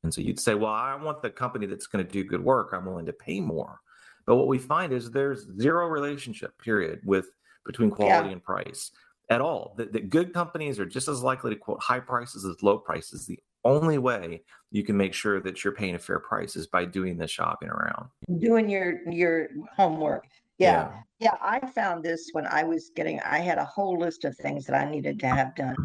And 0.07 0.14
so 0.14 0.21
you'd 0.21 0.38
say, 0.38 0.55
well, 0.55 0.73
I 0.73 0.95
want 0.95 1.21
the 1.21 1.31
company 1.31 1.66
that's 1.66 1.88
going 1.88 2.07
to 2.07 2.11
do 2.11 2.23
good 2.23 2.45
work. 2.45 2.71
I'm 2.73 2.87
willing 2.87 3.07
to 3.07 3.12
pay 3.12 3.40
more. 3.40 3.81
But 4.25 4.37
what 4.37 4.47
we 4.47 4.57
find 4.57 4.92
is 4.92 5.11
there's 5.11 5.49
zero 5.61 5.88
relationship, 5.88 6.57
period, 6.62 7.01
with 7.05 7.27
between 7.64 7.90
quality 7.90 8.29
yeah. 8.29 8.35
and 8.35 8.42
price 8.42 8.92
at 9.31 9.40
all. 9.40 9.75
That, 9.79 9.92
that 9.92 10.09
good 10.09 10.33
companies 10.33 10.79
are 10.79 10.87
just 10.87 11.09
as 11.09 11.23
likely 11.25 11.51
to 11.51 11.57
quote 11.57 11.83
high 11.83 11.99
prices 11.99 12.45
as 12.45 12.62
low 12.62 12.79
prices. 12.79 13.27
The 13.27 13.40
only 13.64 13.99
way 13.99 14.42
you 14.71 14.85
can 14.85 14.97
make 14.97 15.12
sure 15.12 15.40
that 15.40 15.64
you're 15.64 15.75
paying 15.75 15.97
a 15.97 15.99
fair 15.99 16.21
price 16.21 16.55
is 16.55 16.69
by 16.69 16.85
doing 16.85 17.16
the 17.16 17.27
shopping 17.27 17.69
around. 17.69 18.07
Doing 18.38 18.69
your 18.69 19.11
your 19.11 19.49
homework. 19.77 20.25
Yeah. 20.59 20.90
yeah. 21.19 21.31
yeah. 21.33 21.37
I 21.42 21.66
found 21.66 22.05
this 22.05 22.31
when 22.33 22.47
I 22.47 22.62
was 22.64 22.90
getting 22.95 23.21
I 23.21 23.38
had 23.38 23.59
a 23.59 23.64
whole 23.64 23.99
list 23.99 24.25
of 24.25 24.37
things 24.37 24.66
that 24.66 24.77
I 24.77 24.90
needed 24.90 25.19
to 25.21 25.29
have 25.29 25.55
done, 25.55 25.77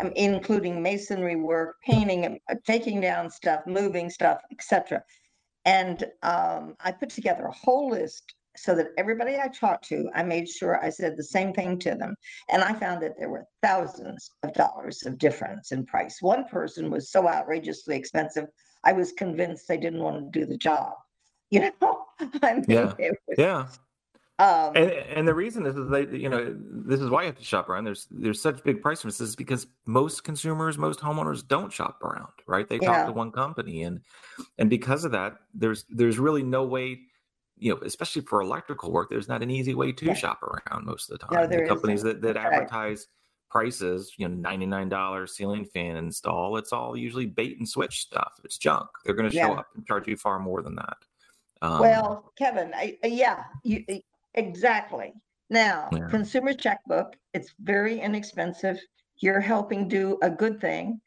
um, 0.00 0.12
including 0.16 0.82
masonry 0.82 1.36
work, 1.36 1.76
painting, 1.84 2.38
uh, 2.50 2.54
taking 2.66 3.00
down 3.00 3.30
stuff, 3.30 3.60
moving 3.66 4.10
stuff, 4.10 4.40
etc. 4.52 5.02
And 5.64 6.04
um, 6.22 6.74
I 6.80 6.92
put 6.92 7.08
together 7.10 7.44
a 7.46 7.52
whole 7.52 7.90
list 7.90 8.34
so 8.56 8.74
that 8.74 8.88
everybody 8.96 9.36
I 9.36 9.48
talked 9.48 9.88
to, 9.88 10.08
I 10.14 10.22
made 10.22 10.48
sure 10.48 10.82
I 10.82 10.90
said 10.90 11.16
the 11.16 11.24
same 11.24 11.52
thing 11.52 11.78
to 11.80 11.94
them. 11.94 12.14
And 12.50 12.62
I 12.62 12.72
found 12.72 13.02
that 13.02 13.18
there 13.18 13.28
were 13.28 13.46
thousands 13.62 14.30
of 14.42 14.52
dollars 14.54 15.04
of 15.04 15.18
difference 15.18 15.72
in 15.72 15.84
price. 15.86 16.18
One 16.20 16.44
person 16.44 16.90
was 16.90 17.10
so 17.10 17.28
outrageously 17.28 17.96
expensive, 17.96 18.46
I 18.84 18.92
was 18.92 19.12
convinced 19.12 19.66
they 19.66 19.78
didn't 19.78 20.02
want 20.02 20.32
to 20.32 20.38
do 20.38 20.46
the 20.46 20.58
job. 20.58 20.92
You 21.50 21.70
know, 21.80 22.06
I 22.42 22.54
mean, 22.54 22.64
yeah, 22.66 22.94
was, 22.98 23.14
yeah. 23.38 23.66
Um, 24.40 24.72
and, 24.74 24.90
and 24.90 25.28
the 25.28 25.34
reason 25.34 25.64
is, 25.64 25.76
is 25.76 25.88
they, 25.88 26.06
you 26.08 26.28
know, 26.28 26.56
this 26.58 27.00
is 27.00 27.08
why 27.08 27.22
you 27.22 27.26
have 27.26 27.38
to 27.38 27.44
shop 27.44 27.68
around. 27.68 27.84
There's 27.84 28.08
there's 28.10 28.42
such 28.42 28.64
big 28.64 28.82
price 28.82 28.98
differences 28.98 29.36
because 29.36 29.68
most 29.86 30.24
consumers, 30.24 30.76
most 30.76 30.98
homeowners 30.98 31.46
don't 31.46 31.72
shop 31.72 32.02
around, 32.02 32.32
right? 32.46 32.68
They 32.68 32.80
yeah. 32.82 32.92
talk 32.92 33.06
to 33.06 33.12
one 33.12 33.30
company, 33.30 33.84
and 33.84 34.00
and 34.58 34.68
because 34.68 35.04
of 35.04 35.12
that, 35.12 35.36
there's 35.54 35.84
there's 35.88 36.18
really 36.18 36.42
no 36.42 36.64
way 36.64 36.98
you 37.56 37.72
know, 37.72 37.80
especially 37.84 38.22
for 38.22 38.40
electrical 38.40 38.90
work, 38.90 39.08
there's 39.08 39.28
not 39.28 39.42
an 39.42 39.50
easy 39.50 39.74
way 39.74 39.92
to 39.92 40.06
yeah. 40.06 40.14
shop 40.14 40.42
around 40.42 40.84
most 40.84 41.10
of 41.10 41.18
the 41.18 41.26
time. 41.26 41.40
No, 41.40 41.46
the 41.46 41.66
companies 41.66 42.02
that, 42.02 42.20
that 42.22 42.36
advertise 42.36 43.06
prices, 43.48 44.12
you 44.16 44.28
know, 44.28 44.48
$99 44.48 45.28
ceiling 45.28 45.64
fan 45.64 45.96
install, 45.96 46.56
it's 46.56 46.72
all 46.72 46.96
usually 46.96 47.26
bait 47.26 47.56
and 47.58 47.68
switch 47.68 48.00
stuff. 48.00 48.32
It's 48.42 48.58
junk. 48.58 48.88
They're 49.04 49.14
going 49.14 49.30
to 49.30 49.36
show 49.36 49.46
yeah. 49.46 49.60
up 49.60 49.68
and 49.76 49.86
charge 49.86 50.08
you 50.08 50.16
far 50.16 50.40
more 50.40 50.62
than 50.62 50.74
that. 50.74 50.96
Um, 51.62 51.80
well, 51.80 52.32
Kevin, 52.36 52.72
I, 52.74 52.98
yeah, 53.04 53.44
you, 53.62 53.84
exactly. 54.34 55.12
Now, 55.50 55.88
yeah. 55.92 56.06
consumer 56.08 56.54
checkbook, 56.54 57.16
it's 57.32 57.54
very 57.60 58.00
inexpensive. 58.00 58.78
You're 59.18 59.40
helping 59.40 59.88
do 59.88 60.18
a 60.22 60.30
good 60.30 60.60
thing. 60.60 61.00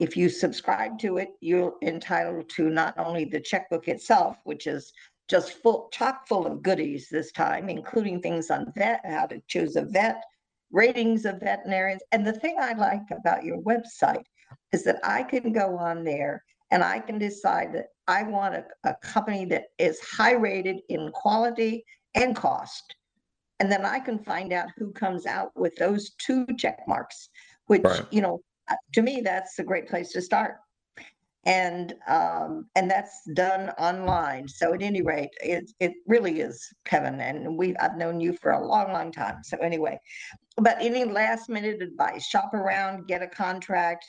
If 0.00 0.16
you 0.16 0.28
subscribe 0.28 0.98
to 1.00 1.18
it, 1.18 1.30
you're 1.40 1.74
entitled 1.82 2.50
to 2.50 2.68
not 2.68 2.98
only 2.98 3.24
the 3.24 3.40
checkbook 3.40 3.86
itself, 3.88 4.38
which 4.44 4.66
is 4.66 4.92
just 5.28 5.62
full 5.62 5.88
chock 5.92 6.26
full 6.26 6.46
of 6.46 6.62
goodies 6.62 7.08
this 7.08 7.30
time, 7.32 7.68
including 7.68 8.20
things 8.20 8.50
on 8.50 8.72
vet, 8.74 9.00
how 9.04 9.26
to 9.26 9.40
choose 9.46 9.76
a 9.76 9.82
vet, 9.82 10.22
ratings 10.72 11.24
of 11.24 11.40
veterinarians. 11.40 12.02
And 12.12 12.26
the 12.26 12.32
thing 12.32 12.56
I 12.58 12.72
like 12.72 13.10
about 13.10 13.44
your 13.44 13.58
website 13.62 14.24
is 14.72 14.84
that 14.84 14.98
I 15.04 15.22
can 15.22 15.52
go 15.52 15.76
on 15.78 16.02
there 16.02 16.42
and 16.70 16.82
I 16.82 16.98
can 16.98 17.18
decide 17.18 17.72
that 17.74 17.86
I 18.06 18.22
want 18.22 18.54
a, 18.54 18.64
a 18.84 18.94
company 19.02 19.44
that 19.46 19.66
is 19.78 20.00
high 20.00 20.32
rated 20.32 20.80
in 20.88 21.10
quality 21.12 21.84
and 22.14 22.34
cost. 22.34 22.94
And 23.60 23.70
then 23.70 23.84
I 23.84 23.98
can 23.98 24.18
find 24.18 24.52
out 24.52 24.68
who 24.76 24.92
comes 24.92 25.26
out 25.26 25.50
with 25.56 25.74
those 25.76 26.10
two 26.18 26.46
check 26.56 26.78
marks, 26.86 27.28
which, 27.66 27.82
right. 27.82 28.06
you 28.10 28.20
know, 28.20 28.40
uh, 28.70 28.76
to 28.94 29.02
me, 29.02 29.20
that's 29.22 29.58
a 29.58 29.64
great 29.64 29.88
place 29.88 30.12
to 30.12 30.22
start 30.22 30.56
and 31.48 31.94
um, 32.08 32.68
and 32.76 32.90
that's 32.90 33.22
done 33.32 33.70
online. 33.78 34.46
So 34.46 34.74
at 34.74 34.82
any 34.82 35.00
rate, 35.00 35.30
it 35.42 35.70
it 35.80 35.92
really 36.06 36.40
is 36.40 36.62
Kevin, 36.84 37.20
and 37.20 37.56
we 37.56 37.74
I've 37.76 37.96
known 37.96 38.20
you 38.20 38.34
for 38.34 38.52
a 38.52 38.66
long, 38.66 38.92
long 38.92 39.10
time. 39.10 39.38
So 39.42 39.56
anyway, 39.58 39.98
but 40.56 40.76
any 40.80 41.04
last 41.04 41.48
minute 41.48 41.80
advice? 41.80 42.26
Shop 42.26 42.52
around, 42.52 43.06
get 43.06 43.22
a 43.22 43.26
contract, 43.26 44.04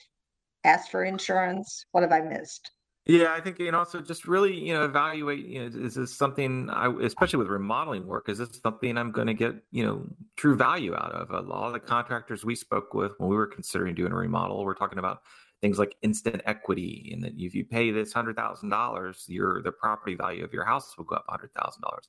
ask 0.66 0.90
for 0.90 1.06
insurance. 1.06 1.86
What 1.92 2.04
have 2.04 2.12
I 2.12 2.22
missed? 2.22 2.72
Yeah, 3.10 3.34
I 3.34 3.42
think 3.42 3.58
you 3.58 3.72
know. 3.72 3.80
Also, 3.80 4.02
just 4.02 4.28
really 4.28 4.54
you 4.54 4.72
know 4.72 4.86
evaluate. 4.86 5.44
You 5.44 5.62
know, 5.62 5.86
is 5.86 5.96
this 5.96 6.16
something 6.16 6.70
I, 6.70 6.94
especially 7.02 7.40
with 7.40 7.48
remodeling 7.48 8.06
work, 8.06 8.30
is 8.30 8.38
this 8.38 8.60
something 8.62 9.00
I'm 9.00 9.12
going 9.12 9.26
to 9.26 9.34
get 9.34 9.56
you 9.72 9.84
know 9.84 10.06
true 10.36 10.56
value 10.56 10.94
out 10.94 11.14
of? 11.14 11.32
A 11.32 11.42
lot 11.42 11.66
of 11.66 11.74
the 11.74 11.80
contractors 11.80 12.46
we 12.46 12.54
spoke 12.54 12.94
with 12.94 13.14
when 13.18 13.28
we 13.28 13.36
were 13.36 13.48
considering 13.48 13.96
doing 13.96 14.12
a 14.12 14.16
remodel, 14.16 14.64
we're 14.64 14.76
talking 14.76 15.00
about 15.00 15.22
things 15.60 15.80
like 15.80 15.96
instant 16.04 16.44
equity 16.46 17.10
and 17.12 17.24
that 17.24 17.34
if 17.36 17.56
you 17.56 17.66
pay 17.66 17.90
this 17.90 18.14
hundred 18.14 18.36
thousand 18.36 18.70
dollars 18.70 19.26
your 19.28 19.64
the 19.64 19.72
property 19.72 20.14
value 20.16 20.44
of 20.44 20.54
your 20.54 20.64
house 20.64 20.96
will 20.98 21.04
go 21.04 21.16
up 21.16 21.26
hundred 21.28 21.52
thousand 21.54 21.82
dollars 21.82 22.08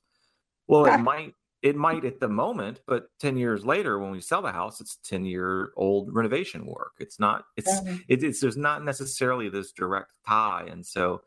well 0.67 0.85
it 0.85 0.97
might 0.99 1.33
it 1.61 1.75
might 1.75 2.05
at 2.05 2.19
the 2.19 2.27
moment 2.27 2.81
but 2.87 3.07
10 3.19 3.37
years 3.37 3.65
later 3.65 3.99
when 3.99 4.11
we 4.11 4.21
sell 4.21 4.41
the 4.41 4.51
house 4.51 4.81
it's 4.81 4.97
10 4.97 5.25
year 5.25 5.71
old 5.75 6.13
renovation 6.13 6.65
work 6.65 6.93
it's 6.99 7.19
not 7.19 7.45
it's 7.57 7.71
mm-hmm. 7.79 7.97
it, 8.07 8.23
it's 8.23 8.39
there's 8.39 8.57
not 8.57 8.83
necessarily 8.83 9.49
this 9.49 9.71
direct 9.71 10.11
tie 10.27 10.67
and 10.69 10.85
so 10.85 11.21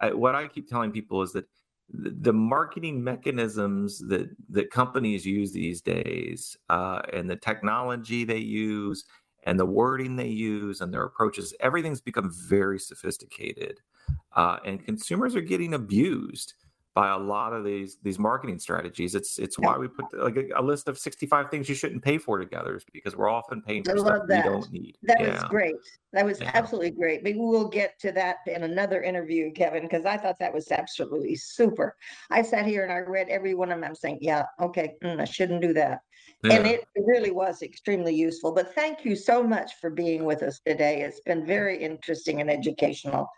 I, 0.00 0.12
what 0.12 0.34
i 0.34 0.46
keep 0.46 0.68
telling 0.68 0.90
people 0.90 1.22
is 1.22 1.32
that 1.32 1.46
the 1.90 2.32
marketing 2.32 3.02
mechanisms 3.02 3.98
that 4.08 4.28
that 4.50 4.70
companies 4.70 5.24
use 5.24 5.52
these 5.52 5.80
days 5.80 6.56
uh, 6.68 7.00
and 7.14 7.30
the 7.30 7.36
technology 7.36 8.24
they 8.24 8.38
use 8.38 9.04
and 9.44 9.58
the 9.58 9.66
wording 9.66 10.14
they 10.14 10.28
use 10.28 10.82
and 10.82 10.92
their 10.92 11.04
approaches, 11.04 11.54
everything's 11.60 12.00
become 12.00 12.30
very 12.30 12.78
sophisticated. 12.78 13.80
Uh, 14.36 14.58
and 14.64 14.84
consumers 14.84 15.34
are 15.34 15.40
getting 15.40 15.74
abused 15.74 16.54
by 16.94 17.10
a 17.10 17.18
lot 17.18 17.52
of 17.52 17.64
these 17.64 17.98
these 18.02 18.18
marketing 18.18 18.58
strategies. 18.58 19.14
It's 19.14 19.38
it's 19.38 19.58
why 19.58 19.76
we 19.78 19.88
put 19.88 20.06
like 20.12 20.36
a, 20.36 20.60
a, 20.60 20.62
list 20.62 20.88
of 20.88 20.98
65 20.98 21.50
things 21.50 21.68
you 21.68 21.74
shouldn't 21.74 22.02
pay 22.02 22.18
for 22.18 22.38
together 22.38 22.76
is 22.76 22.84
because 22.92 23.16
we're 23.16 23.28
often 23.28 23.62
paying 23.62 23.84
for 23.84 23.92
I 23.92 23.98
stuff 23.98 24.22
that. 24.28 24.44
we 24.44 24.50
don't 24.50 24.72
need. 24.72 24.98
That 25.02 25.20
yeah. 25.20 25.34
was 25.34 25.44
great. 25.44 25.76
That 26.12 26.24
was 26.24 26.40
yeah. 26.40 26.50
absolutely 26.54 26.90
great. 26.90 27.22
Maybe 27.22 27.38
we'll 27.38 27.68
get 27.68 27.98
to 28.00 28.12
that 28.12 28.38
in 28.46 28.64
another 28.64 29.02
interview, 29.02 29.52
Kevin, 29.52 29.82
because 29.82 30.06
I 30.06 30.16
thought 30.16 30.38
that 30.40 30.52
was 30.52 30.72
absolutely 30.72 31.36
super. 31.36 31.94
I 32.30 32.42
sat 32.42 32.66
here 32.66 32.82
and 32.82 32.92
I 32.92 32.98
read 32.98 33.28
every 33.28 33.54
one 33.54 33.70
of 33.70 33.80
them. 33.80 33.88
I'm 33.88 33.94
saying, 33.94 34.18
yeah, 34.20 34.44
okay, 34.60 34.94
mm, 35.02 35.20
I 35.20 35.24
shouldn't 35.24 35.62
do 35.62 35.72
that. 35.74 36.00
Yeah. 36.42 36.54
And 36.54 36.66
it 36.66 36.84
really 36.96 37.30
was 37.30 37.62
extremely 37.62 38.14
useful. 38.14 38.52
But 38.52 38.74
thank 38.74 39.04
you 39.04 39.16
so 39.16 39.42
much 39.42 39.72
for 39.80 39.90
being 39.90 40.24
with 40.24 40.42
us 40.42 40.60
today. 40.64 41.02
It's 41.02 41.20
been 41.20 41.44
very 41.44 41.82
interesting 41.82 42.40
and 42.40 42.50
educational. 42.50 43.28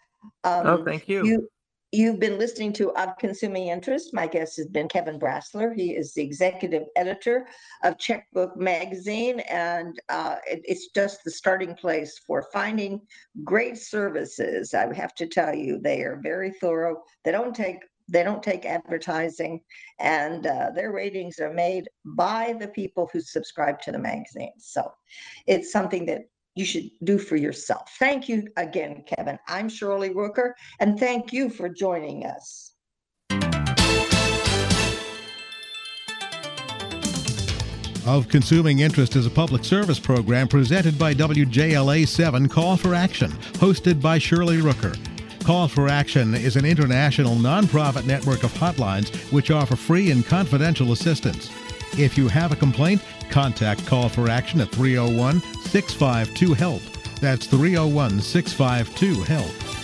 Um, 0.45 0.67
oh, 0.67 0.85
thank 0.85 1.09
you. 1.09 1.25
you 1.25 1.49
You've 1.93 2.21
been 2.21 2.39
listening 2.39 2.73
to 2.75 2.93
Of 2.93 3.19
Consuming 3.19 3.67
Interest. 3.67 4.15
My 4.15 4.29
guest 4.29 4.57
has 4.59 4.69
been 4.69 4.87
Kevin 4.87 5.19
Brasler. 5.19 5.75
He 5.75 5.97
is 5.97 6.15
the 6.15 6.23
executive 6.23 6.85
editor 6.95 7.49
of 7.83 7.99
Checkbook 7.99 8.57
Magazine, 8.57 9.41
and 9.41 10.01
uh, 10.09 10.37
it, 10.47 10.61
it's 10.65 10.91
just 10.95 11.25
the 11.25 11.33
starting 11.33 11.75
place 11.75 12.21
for 12.25 12.47
finding 12.53 13.01
great 13.43 13.77
services. 13.77 14.73
I 14.73 14.95
have 14.95 15.17
to 15.17 15.27
tell 15.27 15.53
you, 15.53 15.81
they 15.81 16.03
are 16.03 16.21
very 16.23 16.53
thorough. 16.53 17.03
They 17.25 17.33
don't 17.33 17.55
take 17.55 17.79
they 18.09 18.23
don't 18.25 18.43
take 18.43 18.67
advertising, 18.67 19.61
and 19.99 20.47
uh, 20.47 20.71
their 20.75 20.93
ratings 20.93 21.39
are 21.39 21.53
made 21.53 21.89
by 22.05 22.55
the 22.59 22.69
people 22.69 23.09
who 23.13 23.21
subscribe 23.21 23.81
to 23.83 23.93
the 23.93 23.99
magazine. 23.99 24.53
So 24.59 24.93
it's 25.47 25.73
something 25.73 26.07
that 26.07 26.23
you 26.55 26.65
should 26.65 26.91
do 27.05 27.19
for 27.19 27.37
yourself. 27.37 27.95
Thank 27.99 28.29
you 28.29 28.49
again, 28.57 29.05
Kevin. 29.07 29.39
I'm 29.49 29.69
Shirley 29.69 30.11
Rooker, 30.11 30.53
and 30.81 30.99
thank 30.99 31.33
you 31.33 31.49
for 31.49 31.69
joining 31.69 32.27
us. 32.27 32.73
Of 38.07 38.29
Consuming 38.29 38.81
Interest 38.81 39.15
is 39.15 39.27
a 39.27 39.31
public 39.31 39.63
service 39.63 40.01
program 40.01 40.49
presented 40.49 40.99
by 40.99 41.15
WJLA 41.15 42.09
7 42.09 42.49
Call 42.49 42.77
for 42.77 42.95
Action, 42.95 43.31
hosted 43.31 44.01
by 44.01 44.19
Shirley 44.19 44.57
Rooker. 44.57 44.99
Call 45.45 45.69
for 45.69 45.89
Action 45.89 46.35
is 46.35 46.57
an 46.57 46.65
international 46.65 47.35
nonprofit 47.37 48.07
network 48.07 48.43
of 48.43 48.53
hotlines 48.55 49.15
which 49.33 49.51
offer 49.51 49.77
free 49.77 50.11
and 50.11 50.25
confidential 50.27 50.93
assistance. 50.93 51.51
If 51.99 52.17
you 52.17 52.29
have 52.29 52.53
a 52.53 52.57
complaint, 52.57 53.03
contact 53.31 53.87
Call 53.87 54.09
for 54.09 54.29
Action 54.29 54.61
at 54.61 54.71
301 54.71 55.41
652 55.65 56.55
HELP. 56.55 56.83
That's 57.21 57.47
301 57.47 58.21
652 58.21 59.23
HELP. 59.23 59.80